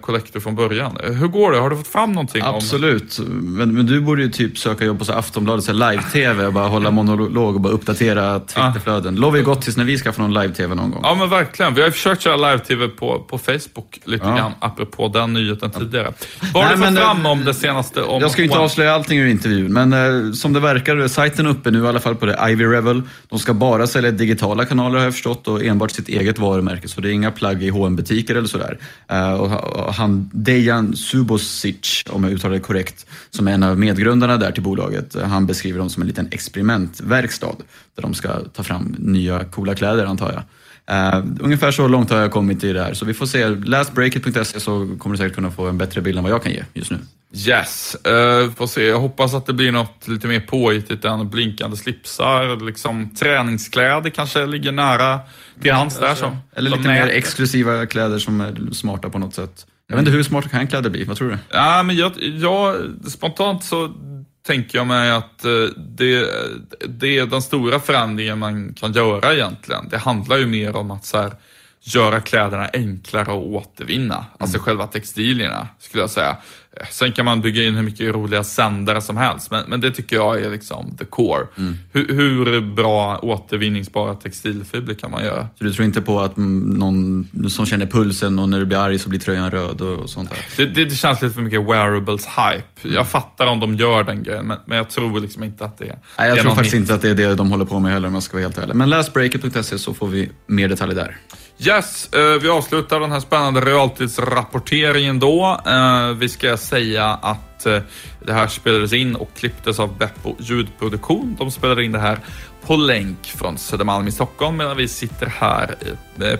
Collector 0.00 0.40
från 0.40 0.54
början. 0.54 0.96
Eh, 1.04 1.12
hur 1.12 1.28
går 1.28 1.52
det? 1.52 1.58
Har 1.58 1.70
du 1.70 1.76
fått 1.76 1.86
fram 1.86 2.12
någonting? 2.12 2.42
Absolut. 2.44 3.18
Om... 3.18 3.24
Men, 3.56 3.74
men 3.74 3.86
du 3.86 4.00
borde 4.00 4.22
ju 4.22 4.30
typ 4.30 4.58
söka 4.58 4.84
jobb 4.84 4.98
på 4.98 5.04
så 5.04 5.12
Aftonbladet, 5.12 5.74
live-tv 5.74 6.46
och 6.46 6.52
bara 6.52 6.68
hålla 6.68 6.90
monolog 6.90 7.54
och 7.54 7.60
bara 7.60 7.72
uppdatera 7.72 8.40
Twitterflöden. 8.40 9.14
Ah. 9.14 9.20
Lovar 9.20 9.38
ju 9.38 9.44
gott 9.44 9.62
tills 9.62 9.76
när 9.76 9.84
vi 9.84 9.98
ska 9.98 10.12
få 10.12 10.22
någon 10.22 10.34
live-tv 10.34 10.74
någon 10.74 10.90
gång. 10.90 11.00
Ja 11.02 11.14
men 11.14 11.30
verkligen. 11.30 11.74
Vi 11.74 11.80
har 11.80 11.88
ju 11.88 11.92
försökt 11.92 12.22
köra 12.22 12.36
live-tv 12.36 12.88
på, 12.88 13.18
på 13.18 13.38
Facebook 13.38 14.00
lite 14.04 14.26
ja. 14.26 14.36
grann, 14.36 14.52
apropå 14.60 15.08
den 15.08 15.32
nyheten 15.32 15.70
tidigare. 15.70 16.12
Vad 16.54 16.64
har 16.64 16.76
du 16.76 16.82
fått 16.82 16.98
fram 16.98 17.26
om 17.26 17.44
det 17.44 17.54
senaste? 17.54 18.02
Om 18.02 18.20
jag 18.20 18.30
ska 18.30 18.42
inte 18.42 18.58
avslöja 18.58 18.94
allting 18.94 19.18
ur 19.18 19.26
intervjun, 19.26 19.72
men 19.72 19.92
eh, 19.92 20.32
som 20.32 20.52
det 20.52 20.60
verkar, 20.60 21.08
sajten 21.08 21.46
är 21.46 21.50
uppe 21.50 21.70
nu 21.70 21.84
i 21.84 21.86
alla 21.86 22.00
fall 22.00 22.14
på 22.14 22.26
det, 22.26 22.38
Ivy 22.48 22.64
Revel. 22.64 23.02
De 23.28 23.38
ska 23.38 23.54
bara 23.54 23.86
sälja 23.86 24.10
digitala 24.10 24.64
kanaler 24.64 24.98
har 24.98 25.04
jag 25.04 25.12
förstått 25.12 25.48
och 25.48 25.64
enbart 25.64 25.90
sitt 25.90 26.08
eget 26.08 26.38
varumärke, 26.38 26.88
så 26.88 27.00
det 27.00 27.10
är 27.10 27.12
inga 27.12 27.30
plagg 27.30 27.62
i 27.62 27.70
hm 27.70 27.96
butiker 27.96 28.34
eller 28.34 28.48
sådär. 28.48 28.78
Uh, 29.12 29.32
och, 29.32 29.65
han 29.92 30.30
Dejan 30.32 30.96
Subosic, 30.96 32.04
om 32.10 32.24
jag 32.24 32.32
uttalar 32.32 32.54
det 32.54 32.60
korrekt, 32.60 33.06
som 33.30 33.48
är 33.48 33.52
en 33.52 33.62
av 33.62 33.78
medgrundarna 33.78 34.36
där 34.36 34.52
till 34.52 34.62
bolaget, 34.62 35.16
han 35.24 35.46
beskriver 35.46 35.78
dem 35.78 35.90
som 35.90 36.02
en 36.02 36.06
liten 36.06 36.28
experimentverkstad 36.30 37.56
där 37.94 38.02
de 38.02 38.14
ska 38.14 38.40
ta 38.40 38.62
fram 38.62 38.96
nya 38.98 39.44
coola 39.44 39.74
kläder 39.74 40.04
antar 40.04 40.32
jag. 40.32 40.42
Uh, 40.90 41.24
ungefär 41.40 41.70
så 41.70 41.88
långt 41.88 42.10
har 42.10 42.18
jag 42.18 42.30
kommit 42.30 42.64
i 42.64 42.72
det 42.72 42.82
här, 42.82 42.94
så 42.94 43.04
vi 43.04 43.14
får 43.14 43.26
se. 43.26 43.48
Lastbreakit.se 43.48 44.60
så 44.60 44.96
kommer 44.98 45.14
du 45.14 45.18
säkert 45.18 45.34
kunna 45.34 45.50
få 45.50 45.66
en 45.66 45.78
bättre 45.78 46.00
bild 46.00 46.18
än 46.18 46.24
vad 46.24 46.32
jag 46.32 46.42
kan 46.42 46.52
ge 46.52 46.64
just 46.74 46.90
nu. 46.90 46.98
Yes, 47.34 47.96
uh, 48.08 48.50
får 48.50 48.66
se. 48.66 48.86
Jag 48.86 49.00
hoppas 49.00 49.34
att 49.34 49.46
det 49.46 49.52
blir 49.52 49.72
något 49.72 50.08
lite 50.08 50.26
mer 50.26 50.40
påhittigt 50.40 51.04
än 51.04 51.28
blinkande 51.28 51.76
slipsar. 51.76 52.66
Liksom, 52.66 53.14
träningskläder 53.14 54.10
kanske 54.10 54.46
ligger 54.46 54.72
nära 54.72 55.20
till 55.62 55.72
hands 55.72 55.98
där. 55.98 56.14
Så. 56.14 56.36
Eller 56.56 56.70
lite 56.70 56.88
mer 56.88 57.06
exklusiva 57.06 57.86
kläder 57.86 58.18
som 58.18 58.40
är 58.40 58.72
smarta 58.72 59.10
på 59.10 59.18
något 59.18 59.34
sätt. 59.34 59.66
Jag 59.88 59.96
vet 59.96 60.06
inte 60.06 60.16
hur 60.16 60.22
smart 60.22 60.50
kan 60.50 60.66
kläder 60.66 60.90
bli? 60.90 61.04
Vad 61.04 61.16
tror 61.16 61.28
du? 61.30 61.38
Ja, 61.50 61.82
men 61.82 61.96
jag, 61.96 62.12
jag, 62.18 62.76
spontant 63.08 63.64
så 63.64 63.92
tänker 64.46 64.78
jag 64.78 64.86
mig 64.86 65.10
att 65.10 65.44
eh, 65.44 65.50
det, 65.76 66.28
det 66.88 67.18
är 67.18 67.26
den 67.26 67.42
stora 67.42 67.80
förändringen 67.80 68.38
man 68.38 68.74
kan 68.74 68.92
göra 68.92 69.34
egentligen. 69.34 69.88
Det 69.88 69.98
handlar 69.98 70.36
ju 70.36 70.46
mer 70.46 70.76
om 70.76 70.90
att 70.90 71.04
så 71.04 71.18
här, 71.18 71.32
göra 71.80 72.20
kläderna 72.20 72.68
enklare 72.72 73.22
att 73.22 73.28
återvinna. 73.28 74.26
Alltså 74.38 74.56
mm. 74.56 74.64
själva 74.64 74.86
textilierna 74.86 75.68
skulle 75.78 76.02
jag 76.02 76.10
säga. 76.10 76.36
Sen 76.90 77.12
kan 77.12 77.24
man 77.24 77.40
bygga 77.40 77.62
in 77.62 77.74
hur 77.74 77.82
mycket 77.82 78.14
roliga 78.14 78.44
sändare 78.44 79.00
som 79.00 79.16
helst, 79.16 79.50
men, 79.50 79.64
men 79.68 79.80
det 79.80 79.90
tycker 79.90 80.16
jag 80.16 80.40
är 80.40 80.50
liksom 80.50 80.96
the 80.96 81.04
core. 81.04 81.46
Mm. 81.58 81.74
Hur, 81.92 82.08
hur, 82.08 82.60
bra 82.60 83.18
återvinningsbara 83.18 84.14
textilfibrer 84.14 84.94
kan 84.94 85.10
man 85.10 85.24
göra? 85.24 85.48
Så 85.58 85.64
du 85.64 85.72
tror 85.72 85.84
inte 85.84 86.02
på 86.02 86.20
att 86.20 86.36
någon 86.36 87.28
som 87.50 87.66
känner 87.66 87.86
pulsen 87.86 88.38
och 88.38 88.48
när 88.48 88.58
du 88.58 88.66
blir 88.66 88.78
arg 88.78 88.98
så 88.98 89.08
blir 89.08 89.20
tröjan 89.20 89.50
röd 89.50 89.80
och 89.80 90.10
sånt 90.10 90.30
där? 90.30 90.38
Det, 90.56 90.66
det, 90.66 90.84
det 90.84 90.94
känns 90.94 91.22
lite 91.22 91.34
för 91.34 91.42
mycket 91.42 91.60
wearables-hype. 91.60 92.62
Mm. 92.82 92.94
Jag 92.96 93.08
fattar 93.08 93.46
om 93.46 93.60
de 93.60 93.74
gör 93.74 94.04
den 94.04 94.22
grejen, 94.22 94.46
men, 94.46 94.58
men 94.64 94.78
jag 94.78 94.90
tror 94.90 95.20
liksom 95.20 95.44
inte 95.44 95.64
att 95.64 95.78
det 95.78 95.84
är 95.84 95.98
Nej, 96.18 96.28
jag 96.28 96.38
tror 96.38 96.54
faktiskt 96.54 96.74
hit. 96.74 96.80
inte 96.80 96.94
att 96.94 97.02
det 97.02 97.10
är 97.10 97.14
det 97.14 97.34
de 97.34 97.50
håller 97.50 97.64
på 97.64 97.78
med 97.80 97.92
heller 97.92 98.08
om 98.08 98.14
jag 98.14 98.22
ska 98.22 98.36
vara 98.36 98.42
helt 98.42 98.58
ärlig. 98.58 98.74
Men 98.74 98.90
läs 98.90 99.12
breaket.se 99.12 99.78
så 99.78 99.94
får 99.94 100.08
vi 100.08 100.30
mer 100.46 100.68
detaljer 100.68 100.96
där. 100.96 101.16
Yes, 101.58 102.12
eh, 102.12 102.40
vi 102.42 102.48
avslutar 102.48 103.00
den 103.00 103.12
här 103.12 103.20
spännande 103.20 103.60
realtidsrapporteringen 103.60 105.18
då. 105.18 105.60
Eh, 105.66 106.08
vi 106.08 106.28
ska 106.28 106.56
säga 106.56 107.06
att 107.06 107.66
eh, 107.66 107.78
det 108.26 108.32
här 108.32 108.46
spelades 108.46 108.92
in 108.92 109.16
och 109.16 109.30
klipptes 109.36 109.80
av 109.80 109.98
Beppo 109.98 110.34
ljudproduktion. 110.38 111.36
De 111.38 111.50
spelade 111.50 111.84
in 111.84 111.92
det 111.92 111.98
här 111.98 112.18
på 112.66 112.76
länk 112.76 113.18
från 113.24 113.58
Södermalm 113.58 114.08
i 114.08 114.12
Stockholm 114.12 114.56
medan 114.56 114.76
vi 114.76 114.88
sitter 114.88 115.26
här 115.26 115.74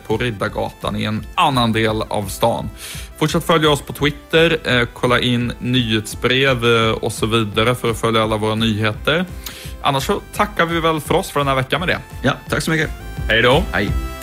på 0.07 0.17
Riddargatan 0.17 0.97
i 0.97 1.05
en 1.05 1.27
annan 1.35 1.73
del 1.73 2.03
av 2.03 2.23
stan. 2.23 2.71
Fortsätt 3.19 3.45
följa 3.45 3.71
oss 3.71 3.83
på 3.83 3.93
Twitter, 3.93 4.87
kolla 4.95 5.21
in 5.21 5.53
nyhetsbrev 5.59 6.65
och 6.95 7.13
så 7.13 7.27
vidare 7.27 7.75
för 7.75 7.91
att 7.91 8.01
följa 8.01 8.23
alla 8.23 8.37
våra 8.37 8.55
nyheter. 8.55 9.25
Annars 9.83 10.07
så 10.07 10.21
tackar 10.35 10.67
vi 10.67 10.81
väl 10.81 11.01
för 11.01 11.15
oss 11.15 11.31
för 11.31 11.41
den 11.41 11.49
här 11.49 11.55
veckan 11.55 11.81
med 11.81 11.89
det. 11.89 11.99
Ja, 12.23 12.33
tack 12.49 12.63
så 12.63 12.71
mycket. 12.71 12.91
Hej 13.29 13.43
då! 13.43 13.63
Hej. 13.73 14.16